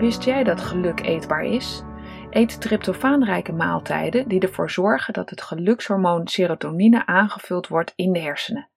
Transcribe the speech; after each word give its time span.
Wist 0.00 0.24
jij 0.24 0.44
dat 0.44 0.60
geluk 0.60 1.00
eetbaar 1.00 1.44
is? 1.44 1.82
Eet 2.30 2.60
tryptofaanrijke 2.60 3.52
maaltijden 3.52 4.28
die 4.28 4.40
ervoor 4.40 4.70
zorgen 4.70 5.12
dat 5.12 5.30
het 5.30 5.42
gelukshormoon 5.42 6.28
serotonine 6.28 7.06
aangevuld 7.06 7.68
wordt 7.68 7.92
in 7.96 8.12
de 8.12 8.18
hersenen. 8.18 8.68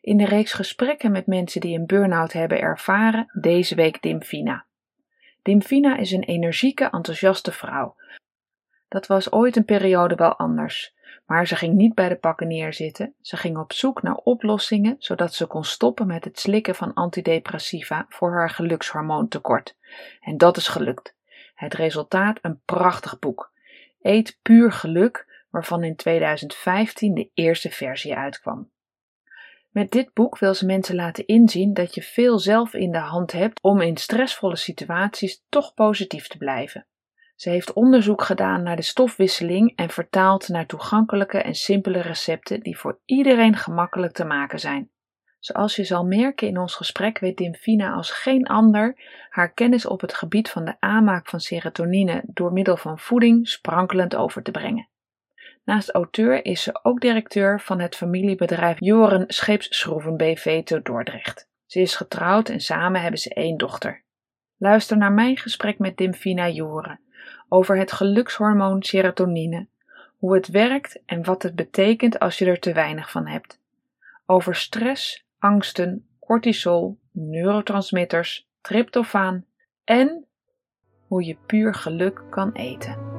In 0.00 0.16
de 0.16 0.24
reeks 0.24 0.52
gesprekken 0.52 1.12
met 1.12 1.26
mensen 1.26 1.60
die 1.60 1.78
een 1.78 1.86
burn-out 1.86 2.32
hebben 2.32 2.60
ervaren, 2.60 3.30
deze 3.32 3.74
week 3.74 4.02
Dimfina. 4.02 4.64
Dimfina 5.42 5.96
is 5.96 6.12
een 6.12 6.24
energieke, 6.24 6.90
enthousiaste 6.90 7.52
vrouw. 7.52 7.96
Dat 8.88 9.06
was 9.06 9.32
ooit 9.32 9.56
een 9.56 9.64
periode 9.64 10.14
wel 10.14 10.36
anders, 10.36 10.94
maar 11.26 11.46
ze 11.46 11.56
ging 11.56 11.74
niet 11.74 11.94
bij 11.94 12.08
de 12.08 12.16
pakken 12.16 12.48
neerzitten. 12.48 13.14
Ze 13.20 13.36
ging 13.36 13.58
op 13.58 13.72
zoek 13.72 14.02
naar 14.02 14.14
oplossingen 14.14 14.96
zodat 14.98 15.34
ze 15.34 15.46
kon 15.46 15.64
stoppen 15.64 16.06
met 16.06 16.24
het 16.24 16.38
slikken 16.38 16.74
van 16.74 16.94
antidepressiva 16.94 18.06
voor 18.08 18.32
haar 18.32 18.50
gelukshormoontekort. 18.50 19.76
En 20.20 20.36
dat 20.36 20.56
is 20.56 20.68
gelukt. 20.68 21.16
Het 21.54 21.74
resultaat 21.74 22.38
een 22.42 22.60
prachtig 22.64 23.18
boek. 23.18 23.52
Eet 24.00 24.38
puur 24.42 24.72
geluk, 24.72 25.44
waarvan 25.50 25.84
in 25.84 25.96
2015 25.96 27.14
de 27.14 27.30
eerste 27.34 27.70
versie 27.70 28.14
uitkwam. 28.14 28.70
Met 29.70 29.90
dit 29.90 30.12
boek 30.12 30.38
wil 30.38 30.54
ze 30.54 30.66
mensen 30.66 30.94
laten 30.94 31.26
inzien 31.26 31.74
dat 31.74 31.94
je 31.94 32.02
veel 32.02 32.38
zelf 32.38 32.74
in 32.74 32.92
de 32.92 32.98
hand 32.98 33.32
hebt 33.32 33.62
om 33.62 33.80
in 33.80 33.96
stressvolle 33.96 34.56
situaties 34.56 35.44
toch 35.48 35.74
positief 35.74 36.28
te 36.28 36.38
blijven. 36.38 36.86
Ze 37.34 37.50
heeft 37.50 37.72
onderzoek 37.72 38.22
gedaan 38.22 38.62
naar 38.62 38.76
de 38.76 38.82
stofwisseling 38.82 39.72
en 39.76 39.90
vertaald 39.90 40.48
naar 40.48 40.66
toegankelijke 40.66 41.38
en 41.38 41.54
simpele 41.54 42.00
recepten 42.00 42.60
die 42.60 42.78
voor 42.78 43.00
iedereen 43.04 43.56
gemakkelijk 43.56 44.12
te 44.12 44.24
maken 44.24 44.60
zijn. 44.60 44.90
Zoals 45.38 45.76
je 45.76 45.84
zal 45.84 46.04
merken 46.04 46.48
in 46.48 46.58
ons 46.58 46.74
gesprek 46.74 47.18
weet 47.18 47.36
Dimfina 47.36 47.92
als 47.92 48.10
geen 48.10 48.46
ander 48.46 48.96
haar 49.28 49.52
kennis 49.52 49.86
op 49.86 50.00
het 50.00 50.14
gebied 50.14 50.50
van 50.50 50.64
de 50.64 50.76
aanmaak 50.78 51.28
van 51.28 51.40
serotonine 51.40 52.22
door 52.26 52.52
middel 52.52 52.76
van 52.76 52.98
voeding 52.98 53.48
sprankelend 53.48 54.14
over 54.14 54.42
te 54.42 54.50
brengen. 54.50 54.88
Naast 55.64 55.90
auteur 55.90 56.44
is 56.44 56.62
ze 56.62 56.78
ook 56.82 57.00
directeur 57.00 57.60
van 57.60 57.80
het 57.80 57.96
familiebedrijf 57.96 58.80
Joren 58.80 59.24
Scheepsschroeven 59.26 60.16
BV 60.16 60.64
te 60.64 60.82
Dordrecht. 60.82 61.48
Ze 61.66 61.80
is 61.80 61.96
getrouwd 61.96 62.48
en 62.48 62.60
samen 62.60 63.00
hebben 63.00 63.20
ze 63.20 63.34
één 63.34 63.56
dochter. 63.56 64.04
Luister 64.56 64.96
naar 64.96 65.12
mijn 65.12 65.36
gesprek 65.36 65.78
met 65.78 65.96
Dimfina 65.96 66.48
Joren 66.48 67.03
over 67.48 67.78
het 67.78 67.92
gelukshormoon 67.92 68.82
serotonine, 68.82 69.66
hoe 70.18 70.34
het 70.34 70.48
werkt 70.48 71.00
en 71.06 71.24
wat 71.24 71.42
het 71.42 71.54
betekent 71.54 72.18
als 72.18 72.38
je 72.38 72.46
er 72.46 72.60
te 72.60 72.72
weinig 72.72 73.10
van 73.10 73.26
hebt. 73.26 73.60
Over 74.26 74.54
stress, 74.54 75.26
angsten, 75.38 76.06
cortisol, 76.20 76.98
neurotransmitters, 77.10 78.48
tryptofaan 78.60 79.44
en 79.84 80.24
hoe 81.06 81.24
je 81.24 81.36
puur 81.46 81.74
geluk 81.74 82.22
kan 82.30 82.52
eten. 82.52 83.14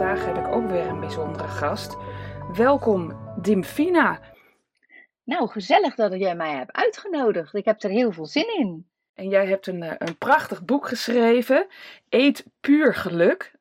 vandaag 0.00 0.26
heb 0.26 0.46
ik 0.46 0.52
ook 0.54 0.70
weer 0.70 0.86
een 0.86 1.00
bijzondere 1.00 1.48
gast. 1.48 1.96
Welkom, 2.56 3.18
Dimfina. 3.40 4.20
Nou, 5.24 5.48
gezellig 5.48 5.94
dat 5.94 6.12
jij 6.12 6.34
mij 6.34 6.54
hebt 6.54 6.72
uitgenodigd. 6.72 7.54
Ik 7.54 7.64
heb 7.64 7.82
er 7.82 7.90
heel 7.90 8.12
veel 8.12 8.26
zin 8.26 8.58
in. 8.58 8.89
En 9.20 9.28
jij 9.28 9.46
hebt 9.46 9.66
een, 9.66 9.82
eh, 9.82 9.94
een 9.98 10.16
prachtig 10.16 10.64
boek 10.64 10.88
geschreven, 10.88 11.66
Eet 12.08 12.44
puur 12.60 12.94
geluk. 12.94 13.52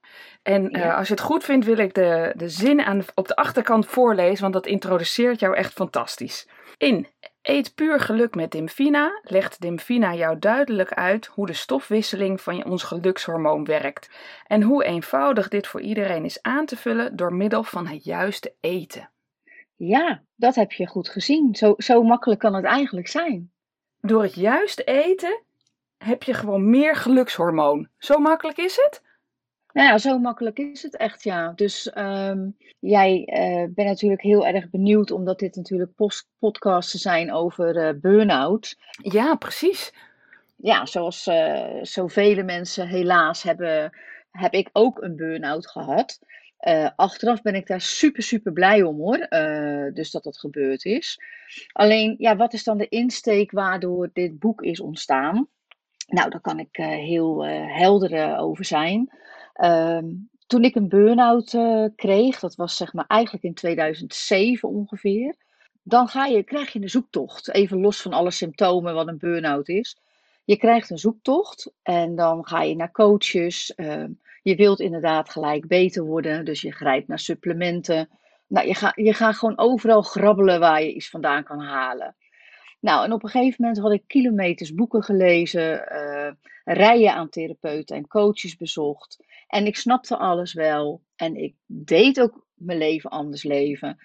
En 0.44 0.78
uh, 0.78 0.97
als 0.97 1.08
je 1.08 1.14
het 1.14 1.24
goed 1.24 1.44
vindt, 1.44 1.66
wil 1.66 1.78
ik 1.78 1.94
de, 1.94 2.34
de 2.36 2.50
zin 2.50 2.81
aan, 2.81 3.02
op 3.16 3.28
de 3.28 3.36
achterkant 3.36 3.86
voorlezen, 3.86 4.42
want 4.42 4.53
dat 4.53 4.66
introduceert 4.66 5.40
jou 5.40 5.56
echt 5.56 5.74
fantastisch. 5.74 6.47
In 6.78 7.08
Eet 7.42 7.75
puur 7.75 8.00
geluk 8.00 8.36
met 8.36 8.52
Dimfina 8.52 9.20
legt 9.24 9.62
Dimfina 9.62 10.14
jou 10.14 10.40
duidelijk 10.40 10.94
uit 10.94 11.25
hoe 11.25 11.46
de 11.46 11.53
stofwisseling 11.53 12.41
van 12.41 12.66
ons 12.66 12.84
gelukshormoon 12.84 13.66
werkt 13.66 14.09
en 14.47 14.62
hoe 14.62 14.84
eenvoudig 14.84 15.47
dit 15.47 15.68
voor 15.68 15.81
iedereen 15.81 16.26
is 16.26 16.41
aan 16.41 16.66
te 16.66 16.78
vullen 16.78 17.16
door 17.16 17.34
middel 17.34 17.64
van 17.64 17.88
het 17.88 18.03
juiste 18.03 18.53
eten. 18.59 19.09
Ja, 19.76 20.22
dat 20.36 20.56
heb 20.56 20.72
je 20.72 20.88
goed 20.88 21.09
gezien. 21.09 21.56
Zo, 21.56 21.74
zo 21.78 22.03
makkelijk 22.03 22.40
kan 22.40 22.53
het 22.53 22.66
eigenlijk 22.66 23.08
zijn. 23.08 23.52
Door 24.02 24.24
het 24.24 24.36
juiste 24.36 24.84
eten 24.84 25.41
heb 26.03 26.23
je 26.23 26.33
gewoon 26.33 26.69
meer 26.69 26.95
gelukshormoon. 26.95 27.87
Zo 27.97 28.17
makkelijk 28.17 28.57
is 28.57 28.75
het? 28.75 29.01
Nou 29.73 29.87
ja, 29.87 29.97
zo 29.97 30.19
makkelijk 30.19 30.57
is 30.57 30.83
het 30.83 30.97
echt, 30.97 31.23
ja. 31.23 31.51
Dus 31.55 31.91
um, 31.97 32.55
jij 32.79 33.19
uh, 33.25 33.73
bent 33.73 33.87
natuurlijk 33.87 34.21
heel 34.21 34.47
erg 34.47 34.69
benieuwd, 34.69 35.11
omdat 35.11 35.39
dit 35.39 35.55
natuurlijk 35.55 35.91
podcasts 36.39 37.01
zijn 37.01 37.33
over 37.33 37.75
uh, 37.75 37.99
burn-out. 38.01 38.77
Ja, 39.01 39.35
precies. 39.35 39.93
Ja, 40.55 40.85
zoals 40.85 41.27
uh, 41.27 41.79
zoveel 41.81 42.43
mensen 42.43 42.87
helaas 42.87 43.43
hebben, 43.43 43.97
heb 44.31 44.53
ik 44.53 44.69
ook 44.71 45.01
een 45.01 45.16
burn-out 45.16 45.67
gehad. 45.67 46.19
achteraf 46.95 47.41
ben 47.41 47.55
ik 47.55 47.67
daar 47.67 47.81
super, 47.81 48.23
super 48.23 48.53
blij 48.53 48.81
om 48.81 48.97
hoor, 48.97 49.27
dus 49.93 50.11
dat 50.11 50.23
dat 50.23 50.39
gebeurd 50.39 50.85
is. 50.85 51.21
Alleen, 51.71 52.16
ja, 52.17 52.35
wat 52.35 52.53
is 52.53 52.63
dan 52.63 52.77
de 52.77 52.87
insteek 52.87 53.51
waardoor 53.51 54.09
dit 54.13 54.39
boek 54.39 54.61
is 54.61 54.79
ontstaan? 54.79 55.47
Nou, 56.09 56.30
daar 56.30 56.42
kan 56.42 56.59
ik 56.59 56.75
heel 56.75 57.46
helder 57.46 58.38
over 58.38 58.66
zijn. 58.66 59.09
Ehm, 59.53 60.06
toen 60.47 60.64
ik 60.64 60.75
een 60.75 60.90
burn-out 60.90 61.58
kreeg, 61.96 62.40
dat 62.40 62.56
was 62.56 62.78
zeg 62.78 62.94
maar 62.94 63.06
eigenlijk 63.08 63.44
in 63.44 63.53
2007 63.53 64.70
ongeveer, 64.70 65.36
dan 65.84 66.08
ga 66.08 66.25
je, 66.25 66.44
krijg 66.44 66.74
je 66.74 66.81
een 66.81 66.90
zoektocht. 66.90 67.53
Even 67.53 67.80
los 67.80 68.02
van 68.02 68.14
alle 68.14 68.31
symptomen 68.31 68.94
wat 68.94 69.08
een 69.08 69.18
burn-out 69.18 69.70
is. 69.70 69.97
Je 70.44 70.58
krijgt 70.58 70.90
een 70.90 70.97
zoektocht 70.97 71.72
en 71.84 72.16
dan 72.16 72.47
ga 72.47 72.62
je 72.62 72.76
naar 72.76 72.91
coaches. 72.91 73.74
Uh, 73.76 74.03
je 74.41 74.56
wilt 74.56 74.80
inderdaad 74.80 75.30
gelijk 75.30 75.68
beter 75.68 76.03
worden, 76.03 76.46
dus 76.46 76.62
je 76.62 76.72
grijpt 76.72 77.08
naar 77.08 77.20
supplementen. 77.20 78.09
Nou, 78.47 78.68
je, 78.68 78.74
gaat 78.76 78.96
je 78.96 79.14
gaat 79.14 79.38
gewoon 79.38 79.58
overal 79.58 80.02
grabbelen 80.02 80.59
waar 80.59 80.81
je 80.81 80.94
iets 80.94 81.09
vandaan 81.09 81.44
kan 81.44 81.59
halen. 81.59 82.16
Nou, 82.79 83.06
en 83.06 83.12
op 83.12 83.23
een 83.23 83.29
gegeven 83.29 83.56
moment 83.63 83.79
had 83.79 83.91
ik 83.91 84.03
kilometers 84.07 84.73
boeken 84.73 85.03
gelezen, 85.03 85.85
uh, 85.91 86.31
rijen 86.63 87.13
aan 87.13 87.29
therapeuten 87.29 87.95
en 87.95 88.07
coaches 88.07 88.56
bezocht. 88.56 89.23
En 89.47 89.66
ik 89.66 89.75
snapte 89.75 90.17
alles 90.17 90.53
wel. 90.53 91.01
En 91.16 91.35
ik 91.35 91.56
deed 91.66 92.22
ook 92.22 92.45
mijn 92.53 92.78
leven 92.78 93.09
anders 93.09 93.44
leven. 93.44 93.97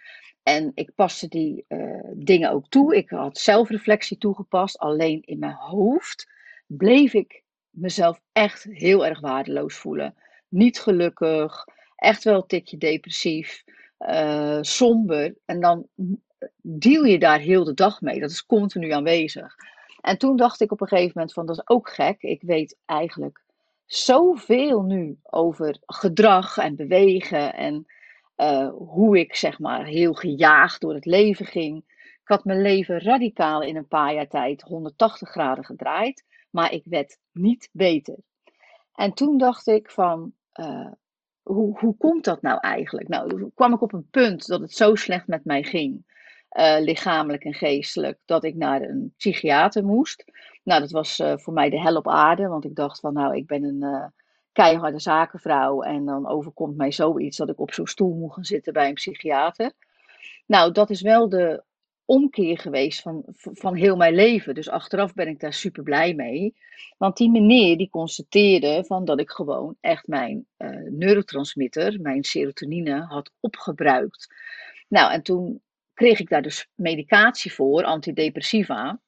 En 0.43 0.73
ik 0.75 0.95
paste 0.95 1.29
die 1.29 1.65
uh, 1.69 2.11
dingen 2.15 2.51
ook 2.51 2.69
toe. 2.69 2.97
Ik 2.97 3.11
had 3.11 3.39
zelfreflectie 3.39 4.19
toegepast. 4.19 4.79
Alleen 4.79 5.23
in 5.23 5.39
mijn 5.39 5.53
hoofd 5.53 6.31
bleef 6.67 7.13
ik 7.15 7.43
mezelf 7.71 8.21
echt 8.33 8.65
heel 8.71 9.07
erg 9.07 9.21
waardeloos 9.21 9.75
voelen. 9.75 10.15
Niet 10.49 10.81
gelukkig. 10.81 11.65
Echt 11.97 12.25
wel 12.25 12.35
een 12.35 12.47
tikje 12.47 12.77
depressief. 12.77 13.65
Uh, 13.99 14.59
somber. 14.61 15.35
En 15.45 15.61
dan 15.61 15.89
deal 16.63 17.05
je 17.05 17.19
daar 17.19 17.39
heel 17.39 17.65
de 17.65 17.75
dag 17.75 18.01
mee. 18.01 18.21
Dat 18.21 18.31
is 18.31 18.47
continu 18.47 18.91
aanwezig. 18.91 19.55
En 20.01 20.19
toen 20.19 20.37
dacht 20.37 20.61
ik 20.61 20.73
op 20.73 20.81
een 20.81 20.89
gegeven 20.89 21.13
moment 21.15 21.33
van 21.33 21.47
dat 21.47 21.57
is 21.57 21.69
ook 21.69 21.89
gek. 21.89 22.23
Ik 22.23 22.43
weet 22.43 22.79
eigenlijk 22.85 23.43
zoveel 23.87 24.83
nu 24.83 25.19
over 25.23 25.77
gedrag 25.87 26.57
en 26.57 26.77
bewegen 26.77 27.55
en 27.55 27.87
uh, 28.37 28.71
hoe 28.77 29.19
ik 29.19 29.35
zeg 29.35 29.59
maar 29.59 29.85
heel 29.85 30.15
gejaagd 30.15 30.81
door 30.81 30.95
het 30.95 31.05
leven 31.05 31.47
ging. 31.47 31.77
Ik 31.97 32.31
had 32.31 32.45
mijn 32.45 32.63
leven 32.63 33.01
radicaal 33.01 33.63
in 33.63 33.77
een 33.77 33.89
paar 33.89 34.15
jaar 34.15 34.29
tijd 34.29 34.63
180 34.63 35.29
graden 35.31 35.65
gedraaid, 35.65 36.25
maar 36.51 36.73
ik 36.73 36.83
werd 36.85 37.19
niet 37.33 37.69
beter. 37.73 38.17
En 38.95 39.13
toen 39.13 39.39
dacht 39.39 39.67
ik 39.67 39.91
van, 39.91 40.33
uh, 40.55 40.93
hoe, 41.43 41.79
hoe 41.79 41.97
komt 41.97 42.25
dat 42.25 42.43
nou 42.43 42.59
eigenlijk? 42.61 43.09
Nou, 43.09 43.51
kwam 43.55 43.73
ik 43.73 43.81
op 43.81 43.93
een 43.93 44.09
punt 44.11 44.47
dat 44.47 44.61
het 44.61 44.73
zo 44.73 44.95
slecht 44.95 45.27
met 45.27 45.45
mij 45.45 45.63
ging, 45.63 46.14
uh, 46.55 46.77
lichamelijk 46.81 47.45
en 47.45 47.55
geestelijk, 47.55 48.19
dat 48.25 48.45
ik 48.45 48.55
naar 48.55 48.83
een 48.83 49.15
psychiater 49.17 49.85
moest. 49.85 50.25
Nou, 50.63 50.81
dat 50.81 50.91
was 50.91 51.19
uh, 51.19 51.33
voor 51.37 51.53
mij 51.53 51.71
de 51.71 51.81
hel 51.81 51.97
op 51.97 52.09
aarde, 52.09 52.49
want 52.49 52.65
ik 52.65 52.75
dacht 52.75 53.01
van, 53.01 53.13
nou, 53.13 53.37
ik 53.37 53.47
ben 53.47 53.65
een 53.65 53.83
uh, 53.83 54.05
keiharde 54.53 55.01
zakenvrouw 55.01 55.83
en 55.83 56.05
dan 56.05 56.29
overkomt 56.29 56.77
mij 56.77 56.93
zoiets 56.93 57.37
dat 57.37 57.49
ik 57.49 57.61
op 57.61 57.73
zo'n 57.73 57.87
stoel 57.87 58.15
moet 58.15 58.33
gaan 58.33 58.45
zitten 58.45 58.73
bij 58.73 58.89
een 58.89 58.95
psychiater. 58.95 59.73
Nou, 60.47 60.73
dat 60.73 60.91
is 60.91 61.01
wel 61.01 61.29
de 61.29 61.63
omkeer 62.05 62.59
geweest 62.59 63.03
van, 63.03 63.23
van 63.35 63.75
heel 63.75 63.97
mijn 63.97 64.15
leven. 64.15 64.55
Dus 64.55 64.69
achteraf 64.69 65.15
ben 65.15 65.29
ik 65.29 65.41
daar 65.41 65.53
super 65.53 65.83
blij 65.83 66.15
mee. 66.15 66.55
Want 66.99 67.17
die 67.17 67.31
meneer 67.31 67.77
die 67.77 67.91
constateerde 67.91 68.85
van 68.85 69.05
dat 69.05 69.21
ik 69.21 69.31
gewoon 69.31 69.77
echt 69.81 70.07
mijn 70.07 70.47
neurotransmitter, 70.91 72.01
mijn 72.01 72.25
serotonine, 72.25 73.01
had 73.01 73.31
opgebruikt. 73.41 74.35
Nou, 74.89 75.13
en 75.13 75.23
toen 75.23 75.63
kreeg 75.95 76.21
ik 76.21 76.29
daar 76.29 76.43
dus 76.43 76.69
medicatie 76.75 77.53
voor, 77.53 77.85
antidepressiva. 77.85 79.01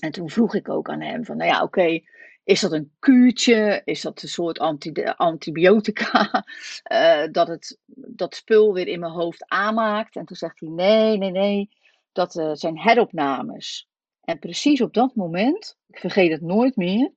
En 0.00 0.12
toen 0.12 0.30
vroeg 0.30 0.54
ik 0.54 0.68
ook 0.68 0.88
aan 0.88 1.00
hem 1.00 1.24
van, 1.24 1.36
nou 1.36 1.50
ja, 1.50 1.62
oké, 1.62 2.00
is 2.44 2.60
dat 2.60 2.72
een 2.72 2.92
kuurtje? 2.98 3.82
Is 3.84 4.00
dat 4.00 4.22
een 4.22 4.28
soort 4.28 4.58
anti 4.58 4.92
antibiotica? 5.16 6.44
Uh, 6.92 7.24
dat 7.32 7.48
het 7.48 7.78
dat 7.86 8.34
spul 8.34 8.72
weer 8.72 8.88
in 8.88 9.00
mijn 9.00 9.12
hoofd 9.12 9.44
aanmaakt? 9.48 10.16
En 10.16 10.24
toen 10.24 10.36
zegt 10.36 10.60
hij, 10.60 10.68
nee, 10.68 11.18
nee, 11.18 11.30
nee, 11.30 11.68
dat 12.12 12.34
uh, 12.34 12.50
zijn 12.52 12.78
heropnames. 12.78 13.88
En 14.20 14.38
precies 14.38 14.80
op 14.80 14.94
dat 14.94 15.14
moment, 15.14 15.76
ik 15.86 15.98
vergeet 15.98 16.30
het 16.30 16.40
nooit 16.40 16.76
meer, 16.76 17.12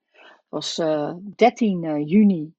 was 0.50 0.80
uh, 0.80 1.10
eh, 1.10 1.16
13 1.36 2.06
juni 2.06 2.54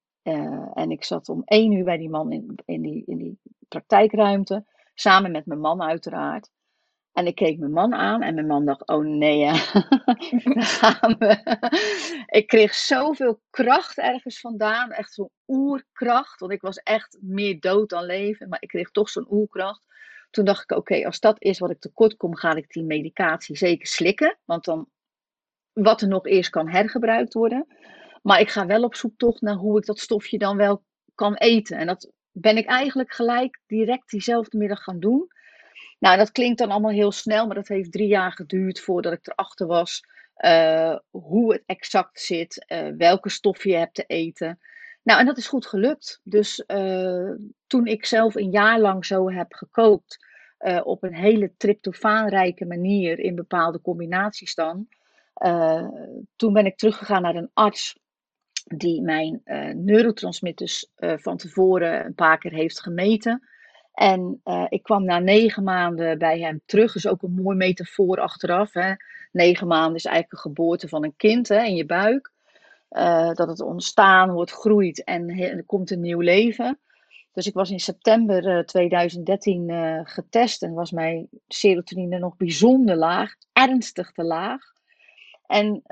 en 0.75 0.91
ik 0.91 1.05
zat 1.05 1.29
om 1.29 1.43
1 1.45 1.73
uur 1.73 1.85
bij 1.85 1.97
die 1.97 2.09
man 2.09 2.33
in, 2.33 2.55
in, 2.65 2.83
die, 2.83 3.03
in 3.07 3.17
die 3.17 3.39
praktijkruimte, 3.69 4.65
samen 4.99 5.31
met 5.31 5.47
mijn 5.47 5.61
man 5.61 5.83
uiteraard. 5.83 6.51
En 7.13 7.27
ik 7.27 7.35
keek 7.35 7.59
mijn 7.59 7.73
man 7.73 7.95
aan 7.95 8.23
en 8.23 8.35
mijn 8.35 8.47
man 8.47 8.65
dacht: 8.65 8.87
Oh 8.89 9.05
nee, 9.05 9.39
ja. 9.39 9.53
daar 10.55 10.63
gaan 10.63 11.17
we. 11.19 11.39
ik 12.27 12.47
kreeg 12.47 12.75
zoveel 12.75 13.41
kracht 13.51 13.99
ergens 13.99 14.41
vandaan, 14.41 14.91
echt 14.91 15.13
zo'n 15.13 15.31
oerkracht. 15.47 16.41
Want 16.41 16.53
ik 16.53 16.61
was 16.61 16.77
echt 16.77 17.19
meer 17.21 17.61
dood 17.61 17.89
dan 17.89 18.05
leven, 18.05 18.49
maar 18.49 18.63
ik 18.63 18.69
kreeg 18.69 18.91
toch 18.91 19.09
zo'n 19.09 19.33
oerkracht. 19.33 19.85
Toen 20.31 20.45
dacht 20.45 20.63
ik: 20.63 20.77
Oké, 20.77 21.07
als 21.07 21.21
dat 21.21 21.43
is 21.43 21.59
wat 21.59 21.71
ik 21.71 21.81
tekort 21.81 22.17
kom, 22.17 22.37
ga 22.37 22.55
ik 22.55 22.73
die 22.73 22.85
medicatie 22.85 23.57
zeker 23.57 23.87
slikken. 23.87 24.39
Want 24.45 24.65
dan, 24.65 24.89
wat 25.73 26.01
er 26.01 26.09
nog 26.09 26.27
eerst 26.27 26.51
kan 26.51 26.69
hergebruikt 26.69 27.35
worden. 27.35 27.67
Maar 28.23 28.41
ik 28.41 28.51
ga 28.51 28.67
wel 28.67 28.83
op 28.83 28.95
zoek 28.95 29.17
toch 29.17 29.41
naar 29.41 29.55
hoe 29.55 29.79
ik 29.79 29.87
dat 29.87 29.99
stofje 29.99 30.39
dan 30.39 30.57
wel 30.57 30.85
kan 31.15 31.35
eten. 31.35 31.79
En 31.79 31.87
dat 31.87 32.11
ben 32.39 32.57
ik 32.57 32.67
eigenlijk 32.67 33.13
gelijk 33.13 33.61
direct 33.67 34.11
diezelfde 34.11 34.59
middag 34.59 34.83
gaan 34.83 35.01
doen. 35.01 35.29
Nou, 35.99 36.17
dat 36.17 36.33
klinkt 36.33 36.59
dan 36.59 36.71
allemaal 36.71 36.91
heel 36.91 37.13
snel, 37.13 37.47
maar 37.47 37.55
dat 37.55 37.69
heeft 37.69 37.93
drie 37.93 38.09
jaar 38.09 38.33
geduurd 38.33 38.81
voordat 38.81 39.13
ik 39.13 39.27
erachter 39.27 39.67
was 39.67 40.03
uh, 40.37 40.97
hoe 41.11 41.53
het 41.53 41.63
exact 41.67 42.21
zit, 42.21 42.65
uh, 42.69 42.89
welke 42.97 43.29
stof 43.29 43.65
je 43.65 43.75
hebt 43.75 43.95
te 43.95 44.05
eten. 44.07 44.59
Nou, 45.03 45.21
en 45.21 45.27
dat 45.27 45.37
is 45.37 45.47
goed 45.47 45.67
gelukt. 45.67 46.21
Dus 46.25 46.65
uh, 46.67 47.31
toen 47.67 47.87
ik 47.87 48.07
zelf 48.07 48.35
een 48.35 48.51
jaar 48.51 48.81
lang 48.81 49.07
zo 49.07 49.31
heb 49.31 49.53
gekookt, 49.53 50.25
op 50.83 51.03
een 51.03 51.15
hele 51.15 51.53
tryptofaanrijke 51.57 52.67
manier 52.67 53.19
in 53.19 53.35
bepaalde 53.35 53.81
combinaties 53.81 54.55
dan, 54.55 54.89
toen 56.37 56.53
ben 56.53 56.67
ik 56.67 56.77
teruggegaan 56.77 57.23
naar 57.23 57.35
een 57.35 57.51
arts 57.53 57.99
die 58.75 59.03
mijn 59.03 59.43
neurotransmitters 59.75 60.91
van 60.97 61.37
tevoren 61.37 62.07
een 62.07 62.15
paar 62.15 62.39
keer 62.39 62.53
heeft 62.53 62.81
gemeten. 62.81 63.43
En 63.97 64.41
uh, 64.45 64.67
ik 64.69 64.83
kwam 64.83 65.05
na 65.05 65.19
negen 65.19 65.63
maanden 65.63 66.19
bij 66.19 66.41
hem 66.41 66.61
terug. 66.67 66.93
Dus 66.93 67.07
ook 67.07 67.23
een 67.23 67.35
mooi 67.35 67.57
metafoor 67.57 68.21
achteraf. 68.21 68.73
Hè. 68.73 68.93
Negen 69.33 69.67
maanden 69.67 69.95
is 69.95 70.05
eigenlijk 70.05 70.35
een 70.35 70.51
geboorte 70.51 70.89
van 70.89 71.05
een 71.05 71.17
kind 71.17 71.49
hè, 71.49 71.63
in 71.63 71.75
je 71.75 71.87
buik. 71.87 72.31
Dat 73.33 73.49
het 73.49 73.61
ontstaan 73.61 74.31
wordt, 74.33 74.51
groeit 74.51 75.05
en 75.05 75.29
er 75.29 75.65
komt 75.65 75.91
een 75.91 76.01
nieuw 76.01 76.21
leven. 76.21 76.79
Dus 77.33 77.47
ik 77.47 77.55
was 77.55 77.71
in 77.71 77.81
september 77.81 78.59
uh, 78.59 78.63
2013 78.65 79.71
getest 80.05 80.63
en 80.63 80.73
was 80.73 80.91
mijn 80.91 81.29
serotonine 81.49 82.19
nog 82.19 82.37
bijzonder 82.37 82.97
laag, 82.97 83.35
ernstig 83.53 84.13
te 84.13 84.23
laag. 84.25 84.63
En 85.47 85.83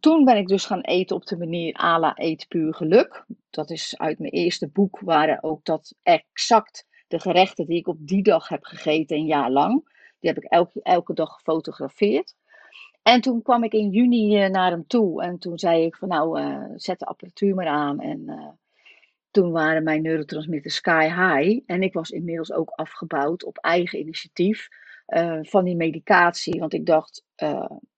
toen 0.00 0.24
ben 0.24 0.36
ik 0.36 0.48
dus 0.48 0.66
gaan 0.66 0.80
eten 0.80 1.16
op 1.16 1.26
de 1.26 1.36
manier 1.36 1.74
ala 1.74 2.12
eet 2.14 2.48
puur 2.48 2.74
geluk. 2.74 3.24
Dat 3.50 3.70
is 3.70 3.94
uit 3.98 4.18
mijn 4.18 4.32
eerste 4.32 4.68
boek, 4.68 5.00
waren 5.00 5.42
ook 5.42 5.64
dat 5.64 5.94
exact 6.02 6.86
de 7.08 7.20
gerechten 7.20 7.66
die 7.66 7.78
ik 7.78 7.88
op 7.88 7.96
die 8.00 8.22
dag 8.22 8.48
heb 8.48 8.64
gegeten 8.64 9.16
een 9.16 9.26
jaar 9.26 9.50
lang. 9.50 9.92
Die 10.20 10.32
heb 10.32 10.42
ik 10.42 10.50
elke, 10.50 10.80
elke 10.82 11.14
dag 11.14 11.32
gefotografeerd. 11.34 12.34
En 13.02 13.20
toen 13.20 13.42
kwam 13.42 13.64
ik 13.64 13.72
in 13.72 13.90
juni 13.90 14.42
eh, 14.42 14.50
naar 14.50 14.70
hem 14.70 14.86
toe 14.86 15.22
en 15.22 15.38
toen 15.38 15.58
zei 15.58 15.84
ik 15.84 15.96
van 15.96 16.08
nou, 16.08 16.40
uh, 16.40 16.64
zet 16.74 16.98
de 16.98 17.04
apparatuur 17.04 17.54
maar 17.54 17.66
aan. 17.66 18.00
En 18.00 18.20
uh, 18.26 18.48
toen 19.30 19.52
waren 19.52 19.82
mijn 19.82 20.02
neurotransmitters 20.02 20.74
sky 20.74 21.04
high. 21.04 21.62
En 21.66 21.82
ik 21.82 21.92
was 21.92 22.10
inmiddels 22.10 22.52
ook 22.52 22.70
afgebouwd 22.70 23.44
op 23.44 23.58
eigen 23.58 23.98
initiatief 23.98 24.68
van 25.42 25.64
die 25.64 25.76
medicatie. 25.76 26.60
Want 26.60 26.72
ik 26.72 26.86
dacht, 26.86 27.24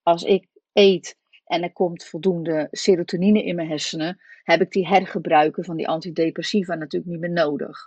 als 0.02 0.22
ik 0.22 0.46
eet 0.72 1.16
en 1.46 1.62
er 1.62 1.72
komt 1.72 2.04
voldoende 2.04 2.68
serotonine 2.70 3.44
in 3.44 3.54
mijn 3.54 3.68
hersenen, 3.68 4.20
heb 4.42 4.60
ik 4.60 4.70
die 4.70 4.86
hergebruiken 4.86 5.64
van 5.64 5.76
die 5.76 5.88
antidepressiva 5.88 6.74
natuurlijk 6.74 7.10
niet 7.12 7.20
meer 7.20 7.44
nodig. 7.44 7.78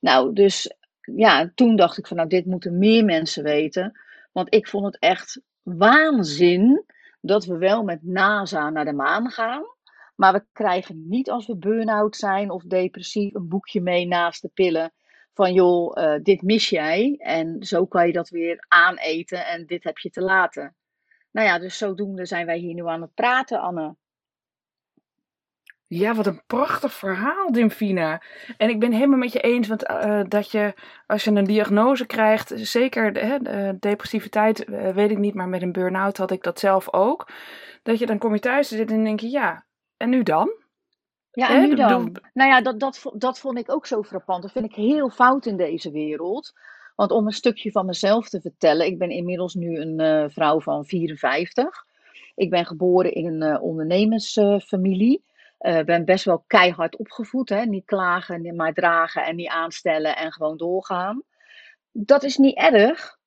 Nou, 0.00 0.32
dus 0.32 0.74
ja, 1.00 1.52
toen 1.54 1.76
dacht 1.76 1.98
ik 1.98 2.06
van 2.06 2.16
nou, 2.16 2.28
dit 2.28 2.46
moeten 2.46 2.78
meer 2.78 3.04
mensen 3.04 3.42
weten. 3.42 4.00
Want 4.32 4.54
ik 4.54 4.68
vond 4.68 4.84
het 4.84 4.98
echt 4.98 5.40
waanzin 5.62 6.84
dat 7.20 7.44
we 7.44 7.58
wel 7.58 7.82
met 7.82 8.02
NASA 8.02 8.70
naar 8.70 8.84
de 8.84 8.92
maan 8.92 9.30
gaan. 9.30 9.62
Maar 10.16 10.32
we 10.32 10.44
krijgen 10.52 11.08
niet 11.08 11.30
als 11.30 11.46
we 11.46 11.56
burn-out 11.56 12.16
zijn 12.16 12.50
of 12.50 12.62
depressief 12.62 13.34
een 13.34 13.48
boekje 13.48 13.80
mee 13.80 14.06
naast 14.06 14.42
de 14.42 14.50
pillen. 14.54 14.92
Van 15.34 15.52
joh, 15.52 16.02
uh, 16.02 16.14
dit 16.22 16.42
mis 16.42 16.68
jij 16.68 17.14
en 17.18 17.62
zo 17.64 17.86
kan 17.86 18.06
je 18.06 18.12
dat 18.12 18.28
weer 18.28 18.64
aaneten 18.68 19.46
en 19.46 19.66
dit 19.66 19.84
heb 19.84 19.98
je 19.98 20.10
te 20.10 20.20
laten. 20.20 20.74
Nou 21.36 21.48
ja, 21.48 21.58
dus 21.58 21.78
zodoende 21.78 22.26
zijn 22.26 22.46
wij 22.46 22.58
hier 22.58 22.74
nu 22.74 22.86
aan 22.86 23.00
het 23.00 23.14
praten, 23.14 23.60
Anne. 23.60 23.94
Ja, 25.86 26.14
wat 26.14 26.26
een 26.26 26.42
prachtig 26.46 26.92
verhaal, 26.92 27.52
Dimfina. 27.52 28.22
En 28.56 28.68
ik 28.68 28.80
ben 28.80 28.92
helemaal 28.92 29.18
met 29.18 29.32
je 29.32 29.40
eens, 29.40 29.68
want 29.68 29.90
uh, 29.90 30.20
dat 30.28 30.50
je 30.50 30.74
als 31.06 31.24
je 31.24 31.30
een 31.30 31.44
diagnose 31.44 32.06
krijgt, 32.06 32.52
zeker 32.54 33.12
de, 33.12 33.38
de 33.42 33.76
depressiviteit, 33.80 34.68
uh, 34.68 34.88
weet 34.88 35.10
ik 35.10 35.18
niet, 35.18 35.34
maar 35.34 35.48
met 35.48 35.62
een 35.62 35.72
burn-out 35.72 36.16
had 36.16 36.30
ik 36.30 36.42
dat 36.42 36.58
zelf 36.58 36.92
ook. 36.92 37.28
Dat 37.82 37.98
je 37.98 38.06
dan 38.06 38.18
kom 38.18 38.34
je 38.34 38.40
thuis 38.40 38.68
zitten 38.68 38.96
en 38.96 39.04
denk 39.04 39.20
je, 39.20 39.30
ja, 39.30 39.64
en 39.96 40.08
nu 40.08 40.22
dan? 40.22 40.50
Ja, 41.30 41.48
en 41.50 41.68
nu 41.68 41.74
dan? 41.74 42.16
Nou 42.32 42.50
ja, 42.50 42.60
dat, 42.60 42.80
dat, 42.80 43.02
dat 43.14 43.38
vond 43.38 43.58
ik 43.58 43.70
ook 43.70 43.86
zo 43.86 44.02
frappant. 44.02 44.42
Dat 44.42 44.52
vind 44.52 44.64
ik 44.64 44.74
heel 44.74 45.10
fout 45.10 45.46
in 45.46 45.56
deze 45.56 45.90
wereld. 45.90 46.52
Want 46.96 47.10
om 47.10 47.26
een 47.26 47.32
stukje 47.32 47.70
van 47.70 47.86
mezelf 47.86 48.28
te 48.28 48.40
vertellen, 48.40 48.86
ik 48.86 48.98
ben 48.98 49.10
inmiddels 49.10 49.54
nu 49.54 49.80
een 49.80 50.00
uh, 50.00 50.24
vrouw 50.28 50.60
van 50.60 50.84
54. 50.84 51.84
Ik 52.34 52.50
ben 52.50 52.66
geboren 52.66 53.12
in 53.12 53.26
een 53.26 53.52
uh, 53.52 53.62
ondernemersfamilie. 53.62 55.24
Uh, 55.60 55.82
ben 55.82 56.04
best 56.04 56.24
wel 56.24 56.44
keihard 56.46 56.96
opgevoed. 56.96 57.48
Hè? 57.48 57.64
Niet 57.64 57.84
klagen, 57.84 58.56
maar 58.56 58.72
dragen 58.72 59.24
en 59.24 59.36
niet 59.36 59.48
aanstellen 59.48 60.16
en 60.16 60.32
gewoon 60.32 60.56
doorgaan. 60.56 61.22
Dat 61.92 62.22
is 62.22 62.36
niet 62.36 62.56
erg, 62.56 63.18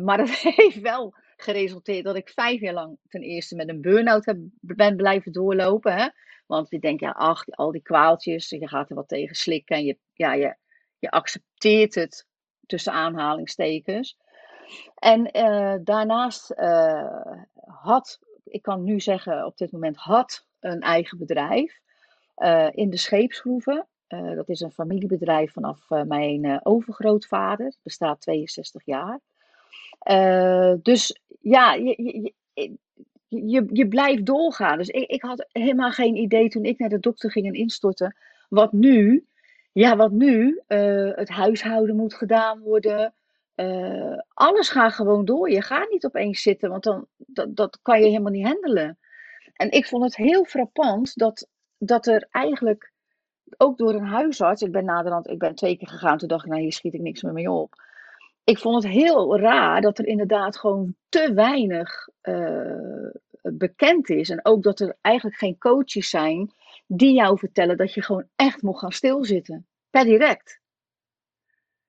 maar 0.00 0.16
dat 0.24 0.28
heeft 0.28 0.80
wel 0.80 1.14
geresulteerd 1.36 2.04
dat 2.04 2.16
ik 2.16 2.28
vijf 2.28 2.60
jaar 2.60 2.74
lang 2.74 2.98
ten 3.08 3.22
eerste 3.22 3.56
met 3.56 3.68
een 3.68 3.80
burn-out 3.80 4.34
ben 4.60 4.96
blijven 4.96 5.32
doorlopen. 5.32 5.92
Hè? 5.96 6.08
Want 6.46 6.70
je 6.70 6.78
denkt, 6.78 7.00
ja, 7.00 7.10
ach, 7.10 7.50
al 7.50 7.72
die 7.72 7.82
kwaaltjes, 7.82 8.48
je 8.48 8.68
gaat 8.68 8.90
er 8.90 8.96
wat 8.96 9.08
tegen 9.08 9.36
slikken 9.36 9.76
en 9.76 9.84
je, 9.84 9.98
ja, 10.12 10.34
je, 10.34 10.56
je 10.98 11.10
accepteert 11.10 11.94
het 11.94 12.26
tussen 12.66 12.92
aanhalingstekens. 12.92 14.16
En 14.94 15.36
uh, 15.36 15.74
daarnaast 15.84 16.54
uh, 16.56 17.32
had, 17.64 18.18
ik 18.44 18.62
kan 18.62 18.84
nu 18.84 19.00
zeggen 19.00 19.46
op 19.46 19.56
dit 19.56 19.72
moment, 19.72 19.96
had 19.96 20.46
een 20.60 20.80
eigen 20.80 21.18
bedrijf 21.18 21.80
uh, 22.36 22.68
in 22.70 22.90
de 22.90 22.96
scheepsgroeven. 22.96 23.86
dat 24.08 24.48
is 24.48 24.60
een 24.60 24.72
familiebedrijf 24.72 25.52
vanaf 25.52 25.88
mijn 25.88 26.60
overgrootvader. 26.62 27.74
Bestaat 27.82 28.20
62 28.20 28.82
jaar. 28.84 29.20
dus 30.82 31.20
ja, 31.40 31.74
je, 31.74 32.02
je, 32.02 32.32
je, 33.28 33.66
je, 33.72 33.88
blijft 33.88 34.26
doorgaan. 34.26 34.78
Dus 34.78 34.88
ik, 34.88 35.08
ik 35.08 35.22
had 35.22 35.46
helemaal 35.52 35.90
geen 35.90 36.16
idee 36.16 36.48
toen 36.48 36.64
ik 36.64 36.78
naar 36.78 36.88
de 36.88 37.00
dokter 37.00 37.30
ging 37.30 37.46
en 37.46 37.54
instorten. 37.54 38.16
Wat 38.48 38.72
nu? 38.72 39.26
Ja, 39.76 39.96
wat 39.96 40.10
nu? 40.10 40.60
Uh, 40.68 41.14
het 41.14 41.28
huishouden 41.28 41.96
moet 41.96 42.14
gedaan 42.14 42.60
worden. 42.60 43.14
Uh, 43.56 44.18
alles 44.28 44.68
gaat 44.68 44.92
gewoon 44.92 45.24
door. 45.24 45.50
Je 45.50 45.62
gaat 45.62 45.90
niet 45.90 46.04
opeens 46.04 46.42
zitten, 46.42 46.70
want 46.70 46.82
dan, 46.82 47.06
dat, 47.16 47.56
dat 47.56 47.78
kan 47.82 48.00
je 48.00 48.06
helemaal 48.06 48.32
niet 48.32 48.46
handelen. 48.46 48.98
En 49.52 49.70
ik 49.70 49.86
vond 49.86 50.04
het 50.04 50.16
heel 50.16 50.44
frappant 50.44 51.16
dat, 51.16 51.48
dat 51.78 52.06
er 52.06 52.26
eigenlijk 52.30 52.92
ook 53.56 53.78
door 53.78 53.94
een 53.94 54.06
huisarts, 54.06 54.62
ik 54.62 54.72
ben 54.72 54.84
naderhand, 54.84 55.28
ik 55.28 55.38
ben 55.38 55.54
twee 55.54 55.76
keer 55.76 55.88
gegaan, 55.88 56.18
toen 56.18 56.28
dacht 56.28 56.44
ik, 56.44 56.50
nou 56.50 56.62
hier 56.62 56.72
schiet 56.72 56.94
ik 56.94 57.00
niks 57.00 57.22
meer 57.22 57.32
mee 57.32 57.50
op. 57.50 57.74
Ik 58.44 58.58
vond 58.58 58.82
het 58.82 58.92
heel 58.92 59.38
raar 59.38 59.80
dat 59.80 59.98
er 59.98 60.06
inderdaad 60.06 60.56
gewoon 60.56 60.94
te 61.08 61.32
weinig 61.34 62.08
uh, 62.22 63.10
bekend 63.42 64.08
is. 64.08 64.30
En 64.30 64.40
ook 64.42 64.62
dat 64.62 64.80
er 64.80 64.96
eigenlijk 65.00 65.36
geen 65.36 65.58
coaches 65.58 66.10
zijn 66.10 66.50
die 66.86 67.14
jou 67.14 67.38
vertellen 67.38 67.76
dat 67.76 67.94
je 67.94 68.02
gewoon 68.02 68.28
echt 68.36 68.62
moet 68.62 68.78
gaan 68.78 68.92
stilzitten. 68.92 69.66
Per 69.90 70.04
direct. 70.04 70.60